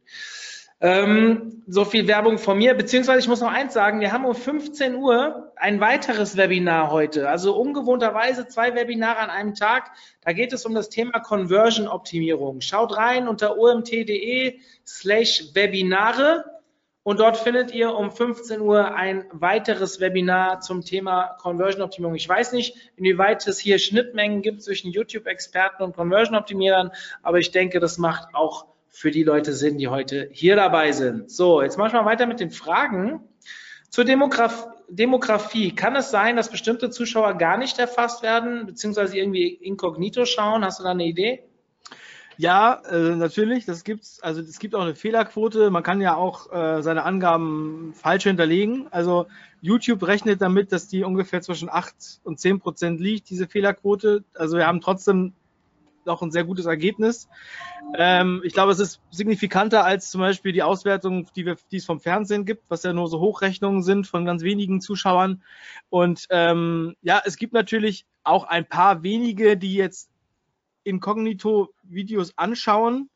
[0.84, 4.36] Ähm, so viel Werbung von mir, beziehungsweise ich muss noch eins sagen, wir haben um
[4.36, 9.92] 15 Uhr ein weiteres Webinar heute, also ungewohnterweise zwei Webinare an einem Tag.
[10.20, 12.60] Da geht es um das Thema Conversion-Optimierung.
[12.60, 16.44] Schaut rein unter omt.de slash Webinare
[17.04, 22.16] und dort findet ihr um 15 Uhr ein weiteres Webinar zum Thema Conversion-Optimierung.
[22.16, 27.80] Ich weiß nicht, inwieweit es hier Schnittmengen gibt zwischen YouTube-Experten und Conversion-Optimierern, aber ich denke,
[27.80, 31.30] das macht auch für die Leute Sinn, die heute hier dabei sind.
[31.30, 33.22] So, jetzt machen wir weiter mit den Fragen.
[33.90, 35.74] Zur Demograf Demografie.
[35.74, 40.64] Kann es sein, dass bestimmte Zuschauer gar nicht erfasst werden, beziehungsweise irgendwie inkognito schauen?
[40.64, 41.44] Hast du da eine Idee?
[42.38, 44.20] Ja, äh, natürlich, das gibt's.
[44.22, 45.72] Also es gibt auch eine Fehlerquote.
[45.72, 48.88] Man kann ja auch äh, seine Angaben falsch hinterlegen.
[48.92, 49.28] Also
[49.62, 54.24] YouTube rechnet damit, dass die ungefähr zwischen 8 und 10 Prozent liegt, diese Fehlerquote.
[54.36, 55.34] Also wir haben trotzdem
[56.06, 57.30] noch ein sehr gutes Ergebnis.
[57.96, 61.86] Ähm, ich glaube, es ist signifikanter als zum Beispiel die Auswertung, die, wir, die es
[61.86, 65.44] vom Fernsehen gibt, was ja nur so Hochrechnungen sind von ganz wenigen Zuschauern.
[65.90, 70.10] Und ähm, ja, es gibt natürlich auch ein paar wenige, die jetzt
[70.84, 73.10] Inkognito-Videos anschauen.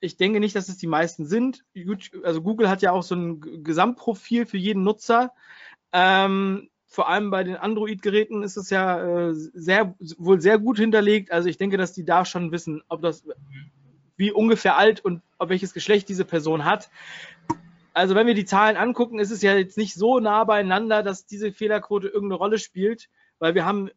[0.00, 1.64] Ich denke nicht, dass es die meisten sind.
[1.74, 5.32] YouTube, also Google hat ja auch so ein Gesamtprofil für jeden Nutzer.
[5.92, 11.30] Ähm, vor allem bei den Android-Geräten ist es ja äh, sehr, wohl sehr gut hinterlegt.
[11.30, 13.24] Also ich denke, dass die da schon wissen, ob das,
[14.16, 16.90] wie ungefähr alt und ob welches Geschlecht diese Person hat.
[17.92, 21.26] Also wenn wir die Zahlen angucken, ist es ja jetzt nicht so nah beieinander, dass
[21.26, 23.90] diese Fehlerquote irgendeine Rolle spielt, weil wir haben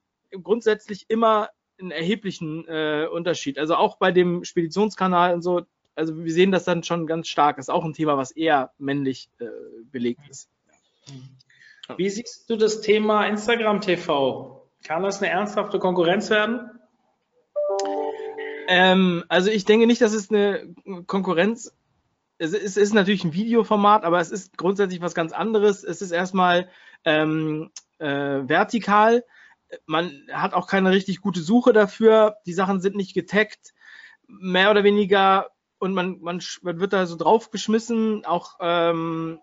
[0.44, 3.58] grundsätzlich immer einen erheblichen äh, Unterschied.
[3.58, 5.62] Also auch bei dem Speditionskanal und so,
[5.96, 7.58] also wir sehen das dann schon ganz stark.
[7.58, 9.46] Ist auch ein Thema, was eher männlich äh,
[9.92, 10.50] belegt ist.
[11.98, 14.70] Wie siehst du das Thema Instagram TV?
[14.84, 16.70] Kann das eine ernsthafte Konkurrenz werden?
[18.68, 20.74] Ähm, also ich denke nicht, dass es eine
[21.08, 21.76] Konkurrenz
[22.38, 25.84] es ist, es ist natürlich ein Videoformat, aber es ist grundsätzlich was ganz anderes.
[25.84, 26.70] Es ist erstmal
[27.06, 27.70] ähm,
[28.00, 29.24] äh, vertikal
[29.86, 32.38] man hat auch keine richtig gute Suche dafür.
[32.46, 33.74] Die Sachen sind nicht getaggt,
[34.28, 35.52] mehr oder weniger.
[35.80, 38.26] Und man, man, man wird da so draufgeschmissen.
[38.26, 39.40] Auch ähm,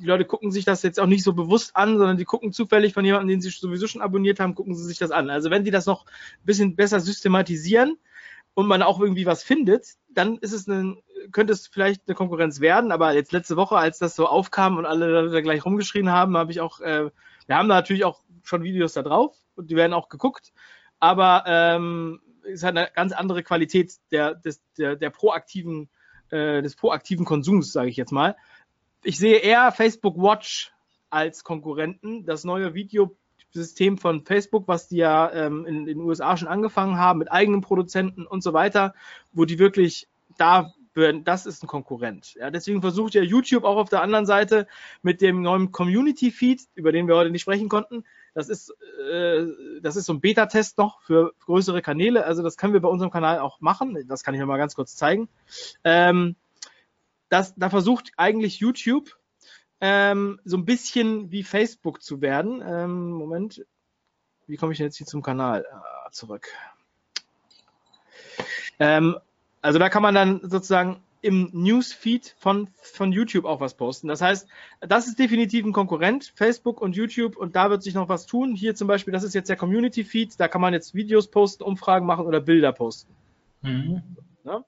[0.00, 2.94] die Leute gucken sich das jetzt auch nicht so bewusst an, sondern die gucken zufällig
[2.94, 5.30] von jemandem, den sie sowieso schon abonniert haben, gucken sie sich das an.
[5.30, 7.98] Also wenn die das noch ein bisschen besser systematisieren
[8.54, 12.60] und man auch irgendwie was findet, dann ist es ein, könnte es vielleicht eine Konkurrenz
[12.60, 12.92] werden.
[12.92, 16.50] Aber jetzt letzte Woche, als das so aufkam und alle da gleich rumgeschrien haben, habe
[16.50, 17.10] ich auch, äh,
[17.46, 20.52] wir haben da natürlich auch schon Videos da drauf und die werden auch geguckt,
[21.00, 22.20] aber ähm,
[22.50, 25.90] es hat eine ganz andere Qualität der, des, der, der proaktiven,
[26.30, 28.36] äh, des proaktiven Konsums, sage ich jetzt mal.
[29.02, 30.72] Ich sehe eher Facebook Watch
[31.10, 32.24] als Konkurrenten.
[32.26, 36.98] Das neue Videosystem von Facebook, was die ja ähm, in, in den USA schon angefangen
[36.98, 38.94] haben, mit eigenen Produzenten und so weiter,
[39.32, 40.72] wo die wirklich da
[41.22, 42.34] das ist ein Konkurrent.
[42.34, 44.66] Ja, deswegen versucht ja YouTube auch auf der anderen Seite
[45.00, 48.02] mit dem neuen Community Feed, über den wir heute nicht sprechen konnten,
[48.38, 48.72] das ist,
[49.10, 49.46] äh,
[49.82, 52.24] das ist so ein Beta-Test noch für größere Kanäle.
[52.24, 53.98] Also das können wir bei unserem Kanal auch machen.
[54.06, 55.28] Das kann ich mir mal ganz kurz zeigen.
[55.82, 56.36] Ähm,
[57.28, 59.16] das, da versucht eigentlich YouTube
[59.80, 62.62] ähm, so ein bisschen wie Facebook zu werden.
[62.66, 63.64] Ähm, Moment,
[64.46, 66.48] wie komme ich denn jetzt hier zum Kanal ah, zurück?
[68.78, 69.16] Ähm,
[69.60, 74.08] also da kann man dann sozusagen im Newsfeed von, von YouTube auch was posten.
[74.08, 74.48] Das heißt,
[74.80, 78.54] das ist definitiv ein Konkurrent, Facebook und YouTube, und da wird sich noch was tun.
[78.54, 81.64] Hier zum Beispiel, das ist jetzt der Community Feed, da kann man jetzt Videos posten,
[81.64, 83.12] Umfragen machen oder Bilder posten.
[83.62, 84.02] Mhm.
[84.44, 84.64] Ja?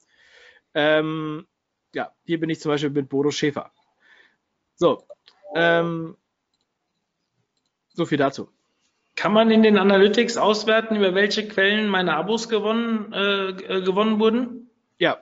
[0.75, 1.47] Ähm,
[1.95, 3.73] ja, hier bin ich zum Beispiel mit Bodo Schäfer.
[4.77, 5.05] So,
[5.55, 6.17] ähm,
[7.93, 8.49] so viel dazu.
[9.17, 14.71] Kann man in den Analytics auswerten, über welche Quellen meine Abos gewonnen, äh, gewonnen wurden?
[14.99, 15.19] Ja,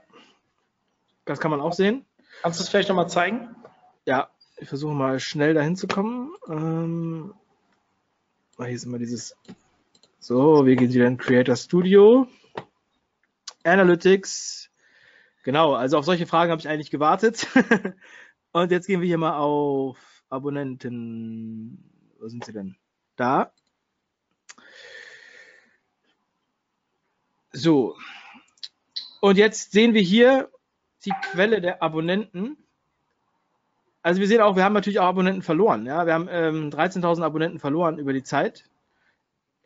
[1.24, 2.04] das kann man auch sehen.
[2.42, 3.54] Kannst du es vielleicht nochmal zeigen?
[4.06, 6.32] Ja, ich versuche mal schnell dahin zu kommen.
[6.48, 7.34] Ähm,
[8.56, 9.36] hier ist immer dieses.
[10.20, 12.26] So, wir gehen wieder in Creator Studio.
[13.64, 14.67] Analytics.
[15.48, 17.46] Genau, also auf solche Fragen habe ich eigentlich gewartet.
[18.52, 19.96] Und jetzt gehen wir hier mal auf
[20.28, 21.90] Abonnenten.
[22.18, 22.76] Wo sind sie denn?
[23.16, 23.50] Da.
[27.50, 27.96] So.
[29.22, 30.50] Und jetzt sehen wir hier
[31.06, 32.58] die Quelle der Abonnenten.
[34.02, 35.86] Also wir sehen auch, wir haben natürlich auch Abonnenten verloren.
[35.86, 36.04] Ja?
[36.04, 38.67] Wir haben ähm, 13.000 Abonnenten verloren über die Zeit.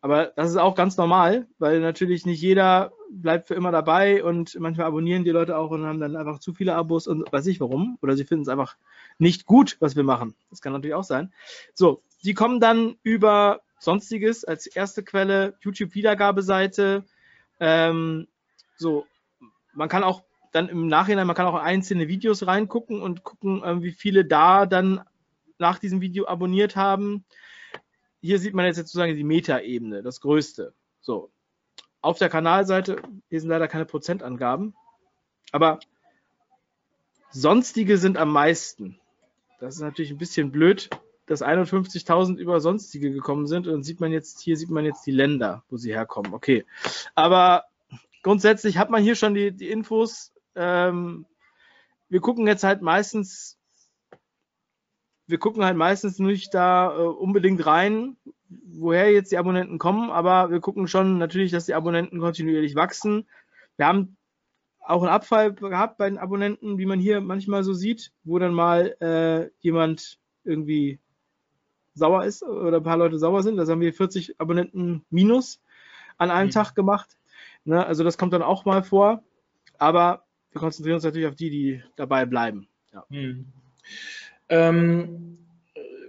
[0.03, 4.59] Aber das ist auch ganz normal, weil natürlich nicht jeder bleibt für immer dabei und
[4.59, 7.61] manchmal abonnieren die Leute auch und haben dann einfach zu viele Abos und weiß ich
[7.61, 7.98] warum.
[8.03, 8.76] Oder sie finden es einfach
[9.18, 10.34] nicht gut, was wir machen.
[10.50, 11.32] Das kann natürlich auch sein.
[11.72, 17.05] So, die kommen dann über Sonstiges als erste Quelle, YouTube-Wiedergabeseite.
[17.61, 18.26] Ähm,
[18.76, 19.07] so,
[19.72, 23.80] man kann auch dann im Nachhinein, man kann auch einzelne Videos reingucken und gucken, äh,
[23.82, 25.00] wie viele da dann
[25.59, 27.24] nach diesem Video abonniert haben.
[28.22, 30.72] Hier sieht man jetzt sozusagen die Meta-Ebene, das größte.
[31.00, 31.30] So.
[32.00, 34.74] Auf der Kanalseite, hier sind leider keine Prozentangaben,
[35.50, 35.80] aber
[37.30, 38.98] sonstige sind am meisten.
[39.58, 40.88] Das ist natürlich ein bisschen blöd,
[41.26, 45.12] dass 51.000 über sonstige gekommen sind und sieht man jetzt, hier sieht man jetzt die
[45.12, 46.32] Länder, wo sie herkommen.
[46.32, 46.64] Okay.
[47.16, 47.64] Aber
[48.22, 51.26] grundsätzlich hat man hier schon die, die Infos, ähm,
[52.08, 53.58] wir gucken jetzt halt meistens
[55.26, 58.16] wir gucken halt meistens nicht da äh, unbedingt rein,
[58.48, 63.26] woher jetzt die Abonnenten kommen, aber wir gucken schon natürlich, dass die Abonnenten kontinuierlich wachsen.
[63.76, 64.16] Wir haben
[64.80, 68.52] auch einen Abfall gehabt bei den Abonnenten, wie man hier manchmal so sieht, wo dann
[68.52, 70.98] mal äh, jemand irgendwie
[71.94, 73.56] sauer ist oder ein paar Leute sauer sind.
[73.56, 75.60] Das haben wir 40 Abonnenten minus
[76.18, 76.52] an einem mhm.
[76.52, 77.16] Tag gemacht.
[77.64, 79.22] Ne, also das kommt dann auch mal vor.
[79.78, 82.68] Aber wir konzentrieren uns natürlich auf die, die dabei bleiben.
[82.92, 83.04] Ja.
[83.08, 83.52] Mhm.
[84.53, 85.38] Ähm,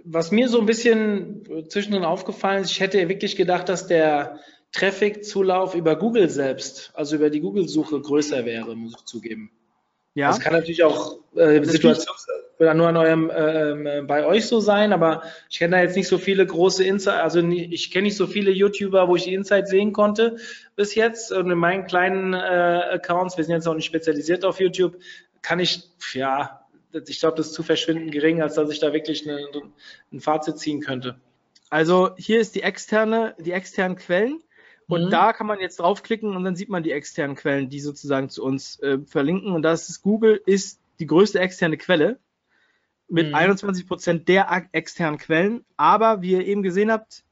[0.04, 4.38] was mir so ein bisschen zwischendrin aufgefallen ist, ich hätte wirklich gedacht, dass der
[4.72, 9.50] Traffic-Zulauf über Google selbst, also über die Google-Suche größer wäre, muss ich zugeben.
[10.12, 10.28] Ja.
[10.28, 12.14] Das kann natürlich auch äh, Situation
[12.58, 16.18] nur an eurem äh, bei euch so sein, aber ich kenne da jetzt nicht so
[16.18, 19.92] viele große Insights, also ich kenne nicht so viele YouTuber, wo ich die Insights sehen
[19.92, 20.36] konnte
[20.76, 21.32] bis jetzt.
[21.32, 24.98] Und in meinen kleinen äh, Accounts, wir sind jetzt auch nicht spezialisiert auf YouTube,
[25.42, 25.82] kann ich
[26.12, 26.63] ja
[26.94, 29.46] ich glaube, das ist zu verschwindend gering, als dass ich da wirklich eine,
[30.12, 31.20] ein Fazit ziehen könnte.
[31.70, 34.40] Also hier ist die externe, die externen Quellen.
[34.86, 35.10] Und mhm.
[35.10, 38.44] da kann man jetzt draufklicken und dann sieht man die externen Quellen, die sozusagen zu
[38.44, 39.52] uns äh, verlinken.
[39.52, 42.18] Und das ist Google ist die größte externe Quelle
[43.08, 43.34] mit mhm.
[43.34, 45.64] 21 Prozent der externen Quellen.
[45.76, 47.24] Aber wie ihr eben gesehen habt,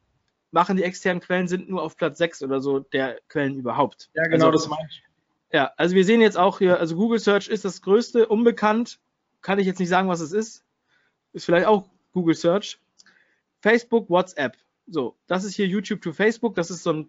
[0.50, 4.10] machen die externen Quellen sind nur auf Platz 6 oder so der Quellen überhaupt.
[4.14, 5.02] Ja, genau, also, das meine ich.
[5.52, 8.98] Ja, also wir sehen jetzt auch hier, also Google Search ist das größte, unbekannt,
[9.42, 10.64] kann ich jetzt nicht sagen, was es ist.
[11.32, 12.78] Ist vielleicht auch Google Search.
[13.60, 14.56] Facebook, WhatsApp.
[14.86, 16.54] So, das ist hier YouTube to Facebook.
[16.54, 17.08] Das ist so, ein,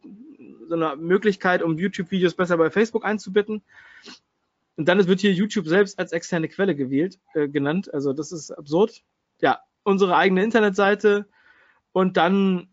[0.67, 3.63] so eine Möglichkeit, um YouTube-Videos besser bei Facebook einzubetten.
[4.75, 7.93] Und dann wird hier YouTube selbst als externe Quelle gewählt, äh, genannt.
[7.93, 9.03] Also das ist absurd.
[9.41, 11.27] Ja, unsere eigene Internetseite
[11.91, 12.69] und dann,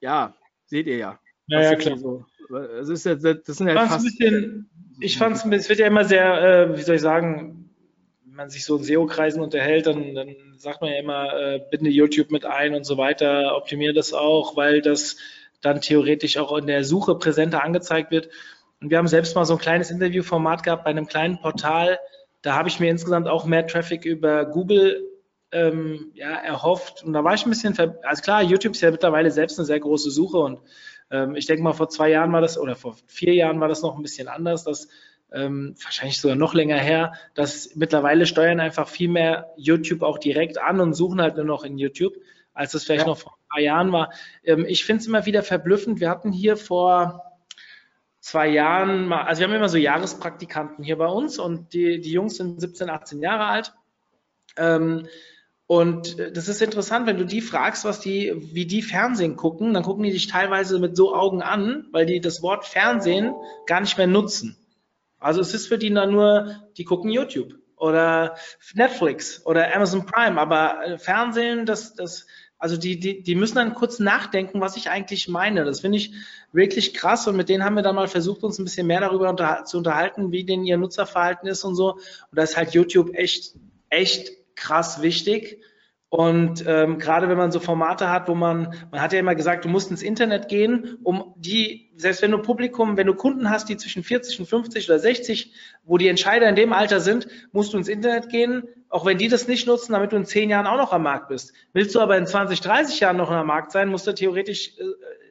[0.00, 0.34] ja,
[0.66, 1.20] seht ihr ja.
[1.46, 1.96] Ja, ja klar.
[1.96, 2.26] So.
[2.50, 6.04] Das, ist ja, das sind ja fast, bisschen, ich fand es, es wird ja immer
[6.04, 7.57] sehr, äh, wie soll ich sagen,
[8.38, 12.30] man sich so in SEO-Kreisen unterhält, dann, dann sagt man ja immer, äh, binde YouTube
[12.30, 15.16] mit ein und so weiter, optimiere das auch, weil das
[15.60, 18.28] dann theoretisch auch in der Suche präsenter angezeigt wird.
[18.80, 21.98] Und wir haben selbst mal so ein kleines Interviewformat gehabt bei einem kleinen Portal.
[22.42, 25.04] Da habe ich mir insgesamt auch mehr Traffic über Google
[25.50, 27.02] ähm, ja, erhofft.
[27.02, 29.80] Und da war ich ein bisschen, also klar, YouTube ist ja mittlerweile selbst eine sehr
[29.80, 30.60] große Suche und
[31.10, 33.82] ähm, ich denke mal, vor zwei Jahren war das oder vor vier Jahren war das
[33.82, 34.88] noch ein bisschen anders, dass
[35.32, 40.58] ähm, wahrscheinlich sogar noch länger her, dass mittlerweile steuern einfach viel mehr YouTube auch direkt
[40.58, 42.14] an und suchen halt nur noch in YouTube,
[42.54, 43.08] als es vielleicht ja.
[43.08, 44.12] noch vor ein paar Jahren war.
[44.42, 46.00] Ähm, ich finde es immer wieder verblüffend.
[46.00, 47.24] Wir hatten hier vor
[48.20, 52.12] zwei Jahren mal, also wir haben immer so Jahrespraktikanten hier bei uns und die, die
[52.12, 53.74] Jungs sind 17, 18 Jahre alt.
[54.56, 55.06] Ähm,
[55.66, 59.82] und das ist interessant, wenn du die fragst, was die, wie die Fernsehen gucken, dann
[59.82, 63.34] gucken die dich teilweise mit so Augen an, weil die das Wort Fernsehen
[63.66, 64.56] gar nicht mehr nutzen.
[65.18, 68.36] Also es ist für die dann nur, die gucken YouTube oder
[68.74, 72.26] Netflix oder Amazon Prime, aber äh, Fernsehen, das, das,
[72.58, 75.64] also die, die, die müssen dann kurz nachdenken, was ich eigentlich meine.
[75.64, 76.12] Das finde ich
[76.52, 79.30] wirklich krass und mit denen haben wir dann mal versucht, uns ein bisschen mehr darüber
[79.30, 81.94] unter, zu unterhalten, wie denn ihr Nutzerverhalten ist und so.
[81.94, 82.02] Und
[82.32, 83.54] da ist halt YouTube echt,
[83.90, 85.62] echt krass wichtig.
[86.10, 89.66] Und ähm, gerade wenn man so Formate hat, wo man, man hat ja immer gesagt,
[89.66, 93.68] du musst ins Internet gehen, um die, selbst wenn du Publikum, wenn du Kunden hast,
[93.68, 95.52] die zwischen 40 und 50 oder 60,
[95.84, 99.28] wo die Entscheider in dem Alter sind, musst du ins Internet gehen, auch wenn die
[99.28, 101.52] das nicht nutzen, damit du in 10 Jahren auch noch am Markt bist.
[101.74, 104.84] Willst du aber in 20, 30 Jahren noch am Markt sein, musst du theoretisch äh,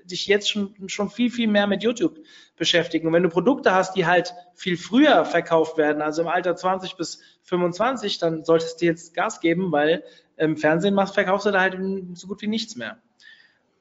[0.07, 2.19] dich jetzt schon, schon viel, viel mehr mit YouTube
[2.55, 3.07] beschäftigen.
[3.07, 6.95] Und wenn du Produkte hast, die halt viel früher verkauft werden, also im Alter 20
[6.95, 10.03] bis 25, dann solltest du jetzt Gas geben, weil
[10.37, 11.77] im Fernsehen machst, verkaufst du da halt
[12.13, 12.97] so gut wie nichts mehr.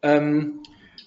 [0.02, 0.62] Ähm,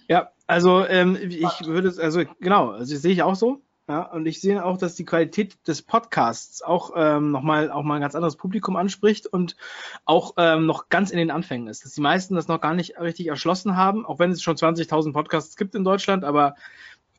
[0.08, 3.62] ja, also ähm, ich würde es, also genau, also das sehe ich auch so.
[3.88, 7.95] Ja, und ich sehe auch, dass die Qualität des Podcasts auch ähm, nochmal auch mal
[7.95, 9.56] ein ganz anderes Publikum anspricht und
[10.06, 11.84] auch ähm, noch ganz in den Anfängen ist.
[11.84, 15.12] Dass die meisten das noch gar nicht richtig erschlossen haben, auch wenn es schon 20.000
[15.12, 16.54] Podcasts gibt in Deutschland, aber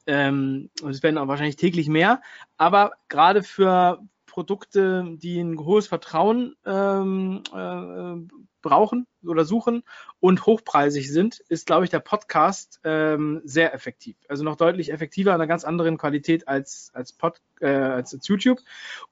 [0.07, 2.23] ähm, es werden auch wahrscheinlich täglich mehr.
[2.57, 4.01] Aber gerade für
[4.41, 9.83] Produkte, die ein hohes Vertrauen ähm, äh, brauchen oder suchen
[10.19, 14.17] und hochpreisig sind, ist, glaube ich, der Podcast ähm, sehr effektiv.
[14.31, 18.61] Also noch deutlich effektiver, einer ganz anderen Qualität als, als, Pod, äh, als, YouTube.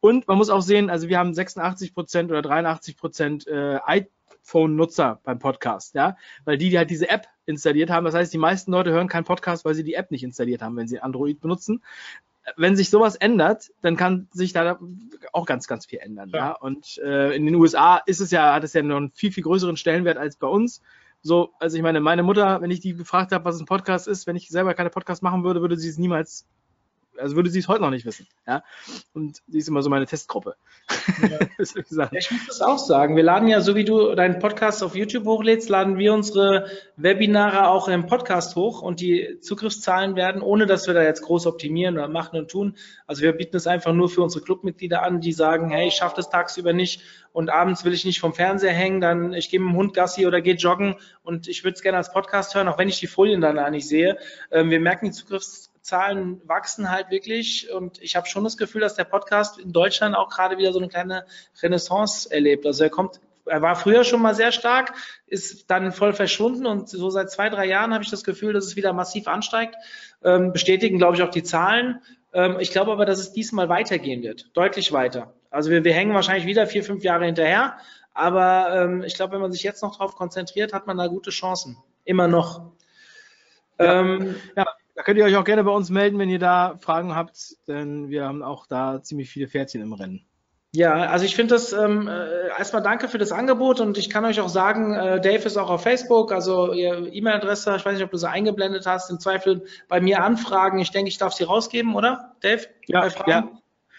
[0.00, 5.20] Und man muss auch sehen, also wir haben 86 Prozent oder 83 Prozent äh, iPhone-Nutzer
[5.24, 6.16] beim Podcast, ja,
[6.46, 8.06] weil die, die halt diese App installiert haben.
[8.06, 10.76] Das heißt, die meisten Leute hören keinen Podcast, weil sie die App nicht installiert haben,
[10.76, 11.82] wenn sie Android benutzen
[12.56, 14.78] wenn sich sowas ändert, dann kann sich da
[15.32, 16.30] auch ganz, ganz viel ändern.
[16.30, 16.38] Ja.
[16.38, 16.52] ja?
[16.52, 19.44] Und äh, in den USA ist es ja, hat es ja noch einen viel, viel
[19.44, 20.82] größeren Stellenwert als bei uns.
[21.22, 24.26] So, also ich meine, meine Mutter, wenn ich die gefragt habe, was ein Podcast ist,
[24.26, 26.46] wenn ich selber keine Podcast machen würde, würde sie es niemals
[27.18, 28.26] also würde sie es heute noch nicht wissen.
[28.46, 28.62] Ja?
[29.12, 30.56] Und sie ist immer so meine Testgruppe.
[31.20, 31.38] Ja.
[32.12, 33.16] ich muss das auch sagen.
[33.16, 36.66] Wir laden ja, so wie du deinen Podcast auf YouTube hochlädst, laden wir unsere
[36.96, 41.46] Webinare auch im Podcast hoch und die Zugriffszahlen werden, ohne dass wir da jetzt groß
[41.46, 42.76] optimieren oder machen und tun.
[43.06, 46.16] Also wir bieten es einfach nur für unsere Clubmitglieder an, die sagen, hey, ich schaffe
[46.16, 47.02] das tagsüber nicht
[47.32, 50.26] und abends will ich nicht vom Fernseher hängen, dann ich gehe mit dem Hund Gassi
[50.26, 53.06] oder gehe joggen und ich würde es gerne als Podcast hören, auch wenn ich die
[53.06, 54.18] Folien danach nicht sehe.
[54.50, 58.94] Ähm, wir merken, die Zugriffszahlen wachsen halt wirklich und ich habe schon das Gefühl, dass
[58.94, 61.24] der Podcast in Deutschland auch gerade wieder so eine kleine
[61.62, 62.66] Renaissance erlebt.
[62.66, 64.92] Also er kommt er war früher schon mal sehr stark,
[65.26, 68.66] ist dann voll verschwunden und so seit zwei, drei Jahren habe ich das Gefühl, dass
[68.66, 69.74] es wieder massiv ansteigt.
[70.22, 72.02] Ähm, bestätigen, glaube ich, auch die Zahlen.
[72.32, 75.32] Ähm, ich glaube aber, dass es diesmal weitergehen wird, deutlich weiter.
[75.50, 77.78] Also wir, wir hängen wahrscheinlich wieder vier, fünf Jahre hinterher,
[78.12, 81.30] aber ähm, ich glaube, wenn man sich jetzt noch darauf konzentriert, hat man da gute
[81.30, 81.78] Chancen.
[82.04, 82.72] Immer noch.
[83.78, 84.00] Ja.
[84.00, 84.66] Ähm, ja.
[84.98, 88.08] Da könnt ihr euch auch gerne bei uns melden, wenn ihr da Fragen habt, denn
[88.08, 90.26] wir haben auch da ziemlich viele Pferdchen im Rennen.
[90.72, 94.24] Ja, also ich finde das ähm, äh, erstmal danke für das Angebot und ich kann
[94.24, 98.02] euch auch sagen, äh, Dave ist auch auf Facebook, also ihr E-Mail-Adresse, ich weiß nicht,
[98.02, 100.80] ob du sie eingeblendet hast, im Zweifel bei mir anfragen.
[100.80, 102.66] Ich denke, ich darf sie rausgeben, oder, Dave?
[102.88, 103.48] Ja, ja.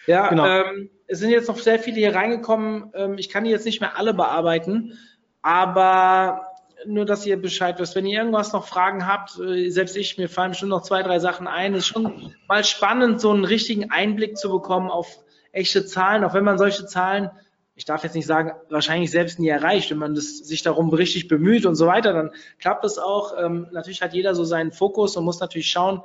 [0.05, 0.45] Ja, genau.
[0.45, 2.91] ähm, es sind jetzt noch sehr viele hier reingekommen.
[2.93, 4.99] Ähm, ich kann die jetzt nicht mehr alle bearbeiten,
[5.41, 6.48] aber
[6.85, 7.95] nur, dass ihr Bescheid wisst.
[7.95, 11.19] Wenn ihr irgendwas noch Fragen habt, äh, selbst ich, mir fallen schon noch zwei, drei
[11.19, 11.73] Sachen ein.
[11.73, 15.19] Es ist schon mal spannend, so einen richtigen Einblick zu bekommen auf
[15.51, 17.31] echte Zahlen, auch wenn man solche Zahlen,
[17.75, 21.27] ich darf jetzt nicht sagen, wahrscheinlich selbst nie erreicht, wenn man das, sich darum richtig
[21.27, 23.33] bemüht und so weiter, dann klappt es auch.
[23.37, 26.01] Ähm, natürlich hat jeder so seinen Fokus und muss natürlich schauen,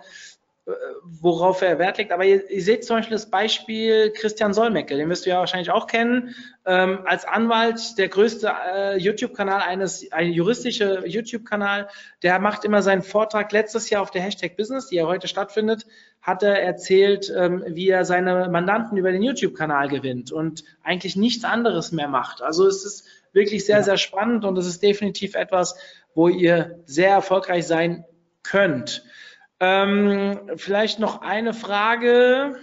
[1.05, 2.11] worauf er Wert legt.
[2.11, 5.71] Aber ihr, ihr, seht zum Beispiel das Beispiel Christian Solmecke, den wirst du ja wahrscheinlich
[5.71, 6.35] auch kennen.
[6.65, 11.89] Ähm, als Anwalt der größte äh, YouTube-Kanal eines, ein juristischer YouTube-Kanal,
[12.23, 15.87] der macht immer seinen Vortrag letztes Jahr auf der Hashtag Business, die ja heute stattfindet,
[16.23, 21.45] hat er erzählt, ähm, wie er seine Mandanten über den YouTube-Kanal gewinnt und eigentlich nichts
[21.45, 22.41] anderes mehr macht.
[22.41, 25.77] Also es ist wirklich sehr, sehr spannend und es ist definitiv etwas,
[26.15, 28.07] wo ihr sehr erfolgreich sein
[28.43, 29.05] könnt.
[29.67, 32.55] Ähm, vielleicht noch eine Frage.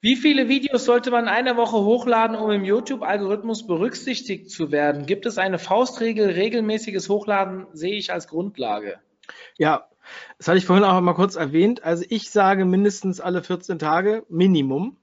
[0.00, 5.04] Wie viele Videos sollte man eine Woche hochladen, um im YouTube-Algorithmus berücksichtigt zu werden?
[5.04, 6.30] Gibt es eine Faustregel?
[6.30, 8.98] Regelmäßiges Hochladen sehe ich als Grundlage.
[9.58, 9.88] Ja,
[10.38, 11.84] das hatte ich vorhin auch mal kurz erwähnt.
[11.84, 14.96] Also ich sage mindestens alle 14 Tage, Minimum.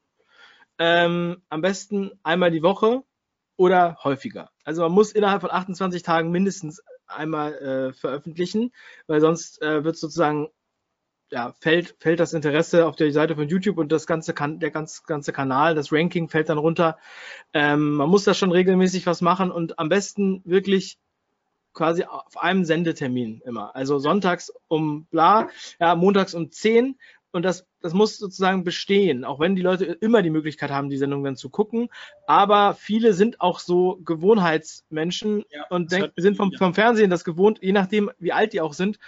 [0.80, 3.04] Ähm, am besten einmal die Woche
[3.56, 4.49] oder häufiger.
[4.64, 6.82] Also man muss innerhalb von 28 Tagen mindestens
[7.12, 8.72] einmal äh, veröffentlichen,
[9.07, 10.49] weil sonst äh, wird sozusagen
[11.32, 14.70] ja, fällt, fällt das Interesse auf der Seite von YouTube und das ganze kan der
[14.70, 16.97] ganz, ganze Kanal, das Ranking fällt dann runter.
[17.53, 20.99] Ähm, man muss da schon regelmäßig was machen und am besten wirklich
[21.74, 23.76] quasi auf einem Sendetermin immer.
[23.76, 25.49] Also sonntags um bla,
[25.80, 26.97] ja, montags um 10
[27.32, 30.97] und das, das muss sozusagen bestehen, auch wenn die Leute immer die Möglichkeit haben, die
[30.97, 31.89] Sendung dann zu gucken.
[32.27, 37.59] Aber viele sind auch so Gewohnheitsmenschen ja, und denk, sind vom, vom Fernsehen das gewohnt,
[37.61, 38.99] je nachdem, wie alt die auch sind.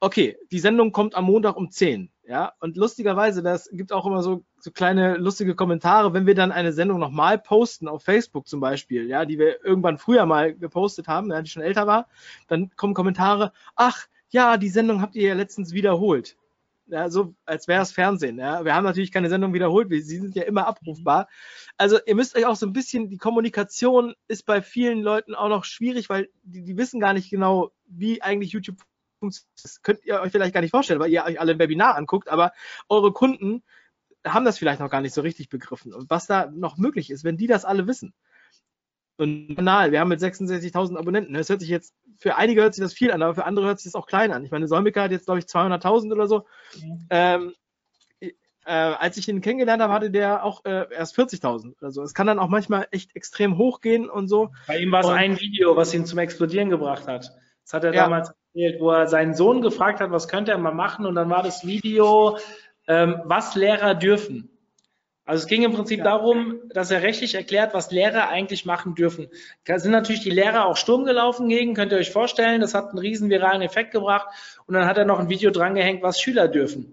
[0.00, 2.10] Okay, die Sendung kommt am Montag um 10.
[2.26, 6.52] Ja, und lustigerweise, das gibt auch immer so, so kleine lustige Kommentare, wenn wir dann
[6.52, 11.06] eine Sendung nochmal posten, auf Facebook zum Beispiel, ja, die wir irgendwann früher mal gepostet
[11.06, 12.06] haben, ja, die schon älter war,
[12.48, 16.36] dann kommen Kommentare, ach, ja, die Sendung habt ihr ja letztens wiederholt
[16.86, 18.38] ja, so als wäre es Fernsehen.
[18.38, 18.64] Ja.
[18.64, 21.28] Wir haben natürlich keine Sendung wiederholt, sie sind ja immer abrufbar.
[21.76, 25.48] Also ihr müsst euch auch so ein bisschen, die Kommunikation ist bei vielen Leuten auch
[25.48, 28.78] noch schwierig, weil die, die wissen gar nicht genau, wie eigentlich YouTube
[29.18, 29.50] funktioniert.
[29.62, 32.28] Das könnt ihr euch vielleicht gar nicht vorstellen, weil ihr euch alle ein Webinar anguckt,
[32.28, 32.52] aber
[32.88, 33.62] eure Kunden
[34.26, 35.92] haben das vielleicht noch gar nicht so richtig begriffen.
[35.92, 38.14] Und was da noch möglich ist, wenn die das alle wissen
[39.16, 39.92] und Kanal.
[39.92, 41.34] Wir haben mit 66.000 Abonnenten.
[41.34, 43.78] Das hört sich jetzt, für einige hört sich das viel an, aber für andere hört
[43.78, 44.44] sich das auch klein an.
[44.44, 46.44] Ich meine, Solmika hat jetzt, glaube ich, 200.000 oder so.
[46.80, 47.06] Mhm.
[47.10, 47.54] Ähm,
[48.66, 52.02] äh, als ich ihn kennengelernt habe, hatte der auch äh, erst 40.000 oder so.
[52.02, 54.50] Es kann dann auch manchmal echt extrem hochgehen und so.
[54.66, 57.30] Bei ihm war es ein Video, was ihn zum Explodieren gebracht hat.
[57.64, 58.04] Das hat er ja.
[58.04, 61.30] damals erzählt, wo er seinen Sohn gefragt hat, was könnte er mal machen und dann
[61.30, 62.38] war das Video,
[62.88, 64.53] ähm, was Lehrer dürfen.
[65.26, 66.04] Also es ging im Prinzip ja.
[66.04, 69.28] darum, dass er rechtlich erklärt, was Lehrer eigentlich machen dürfen.
[69.64, 72.60] Da sind natürlich die Lehrer auch Sturm gelaufen gegen, könnt ihr euch vorstellen.
[72.60, 74.28] Das hat einen riesen viralen Effekt gebracht.
[74.66, 76.92] Und dann hat er noch ein Video drangehängt, was Schüler dürfen.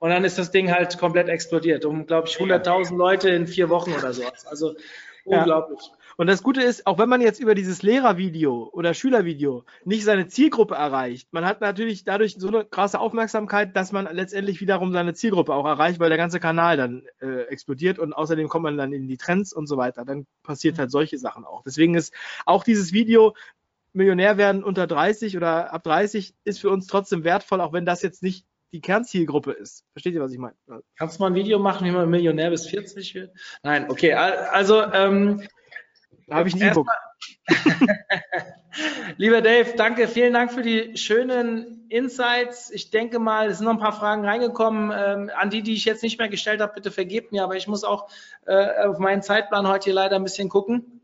[0.00, 1.84] Und dann ist das Ding halt komplett explodiert.
[1.84, 4.22] Um, glaube ich, 100.000 Leute in vier Wochen oder so.
[4.48, 4.74] Also
[5.24, 5.80] unglaublich.
[5.80, 5.97] Ja.
[6.18, 10.26] Und das Gute ist, auch wenn man jetzt über dieses Lehrervideo oder Schülervideo nicht seine
[10.26, 15.14] Zielgruppe erreicht, man hat natürlich dadurch so eine krasse Aufmerksamkeit, dass man letztendlich wiederum seine
[15.14, 18.92] Zielgruppe auch erreicht, weil der ganze Kanal dann äh, explodiert und außerdem kommt man dann
[18.92, 20.04] in die Trends und so weiter.
[20.04, 21.62] Dann passiert halt solche Sachen auch.
[21.62, 22.12] Deswegen ist
[22.46, 23.36] auch dieses Video
[23.92, 28.02] Millionär werden unter 30 oder ab 30 ist für uns trotzdem wertvoll, auch wenn das
[28.02, 29.84] jetzt nicht die Kernzielgruppe ist.
[29.92, 30.56] Versteht ihr, was ich meine?
[30.96, 33.30] Kannst du mal ein Video machen, wie man Millionär bis 40 wird?
[33.62, 34.14] Nein, okay.
[34.14, 35.42] Also, ähm,
[36.30, 36.88] habe ich nie Bock.
[39.16, 42.70] Lieber Dave, danke, vielen Dank für die schönen Insights.
[42.70, 44.92] Ich denke mal, es sind noch ein paar Fragen reingekommen.
[44.94, 47.66] Ähm, an die, die ich jetzt nicht mehr gestellt habe, bitte vergebt mir, aber ich
[47.66, 48.08] muss auch
[48.46, 50.97] äh, auf meinen Zeitplan heute hier leider ein bisschen gucken.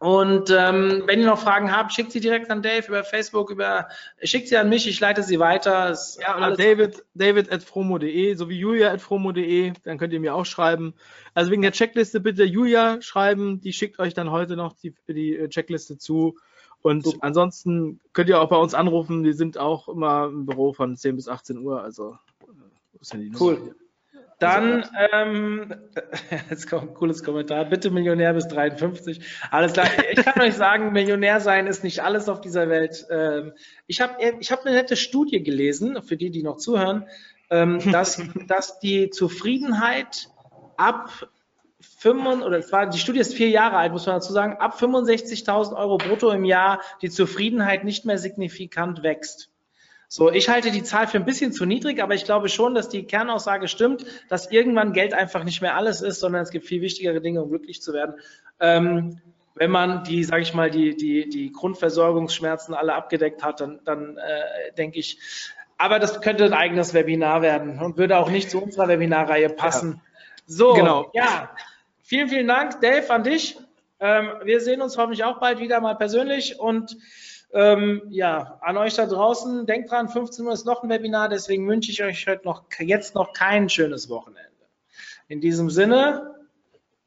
[0.00, 3.88] Und ähm, wenn ihr noch Fragen habt, schickt sie direkt an Dave über Facebook, über
[4.22, 5.90] schickt sie an mich, ich leite sie weiter.
[5.90, 10.36] Ist Ja, oder David, david at fromo.de sowie julia at fromo.de, dann könnt ihr mir
[10.36, 10.94] auch schreiben.
[11.34, 15.36] Also wegen der Checkliste bitte Julia schreiben, die schickt euch dann heute noch die, die
[15.36, 16.36] äh, Checkliste zu.
[16.80, 17.18] Und Super.
[17.22, 21.16] ansonsten könnt ihr auch bei uns anrufen, wir sind auch immer im Büro von 10
[21.16, 22.46] bis 18 Uhr, also äh,
[22.92, 23.60] wo ist denn die Nummer Cool.
[23.64, 23.74] hier?
[24.38, 25.74] Dann, ähm,
[26.50, 27.64] jetzt kommt ein cooles Kommentar.
[27.64, 29.20] Bitte Millionär bis 53.
[29.50, 29.86] Alles klar.
[30.12, 33.06] Ich kann euch sagen, Millionär sein ist nicht alles auf dieser Welt.
[33.10, 33.52] Ähm,
[33.86, 37.06] ich habe ich hab eine nette Studie gelesen, für die, die noch zuhören,
[37.50, 40.28] ähm, dass, dass die Zufriedenheit
[40.76, 41.28] ab
[41.80, 44.78] 5, oder es war, die Studie ist vier Jahre alt, muss man dazu sagen, ab
[44.80, 49.50] 65.000 Euro brutto im Jahr die Zufriedenheit nicht mehr signifikant wächst.
[50.10, 52.88] So, ich halte die Zahl für ein bisschen zu niedrig, aber ich glaube schon, dass
[52.88, 56.80] die Kernaussage stimmt, dass irgendwann Geld einfach nicht mehr alles ist, sondern es gibt viel
[56.80, 58.14] wichtigere Dinge, um glücklich zu werden.
[58.58, 59.20] Ähm,
[59.54, 64.16] wenn man die, sage ich mal, die, die, die Grundversorgungsschmerzen alle abgedeckt hat, dann, dann
[64.16, 65.18] äh, denke ich,
[65.76, 70.00] aber das könnte ein eigenes Webinar werden und würde auch nicht zu unserer Webinarreihe passen.
[70.46, 71.10] So, Genau.
[71.12, 71.50] ja,
[72.02, 73.58] vielen, vielen Dank, Dave, an dich.
[74.00, 76.96] Ähm, wir sehen uns hoffentlich auch bald wieder mal persönlich und
[77.52, 81.68] ähm, ja, an euch da draußen, denkt dran, 15 Uhr ist noch ein Webinar, deswegen
[81.68, 84.48] wünsche ich euch heute noch, jetzt noch kein schönes Wochenende.
[85.28, 86.34] In diesem Sinne,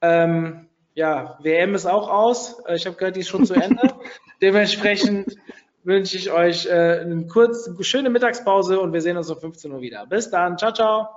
[0.01, 2.59] ähm, ja, WM ist auch aus.
[2.65, 3.81] Äh, Ich habe gehört, die ist schon zu Ende.
[4.41, 5.37] Dementsprechend
[5.83, 9.81] wünsche ich euch äh, eine kurz, schöne Mittagspause und wir sehen uns um 15 Uhr
[9.81, 10.05] wieder.
[10.05, 10.57] Bis dann.
[10.57, 11.07] Ciao, ciao.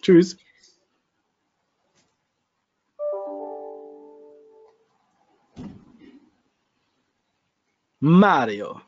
[0.00, 0.36] Tschüss.
[8.04, 8.82] Mario.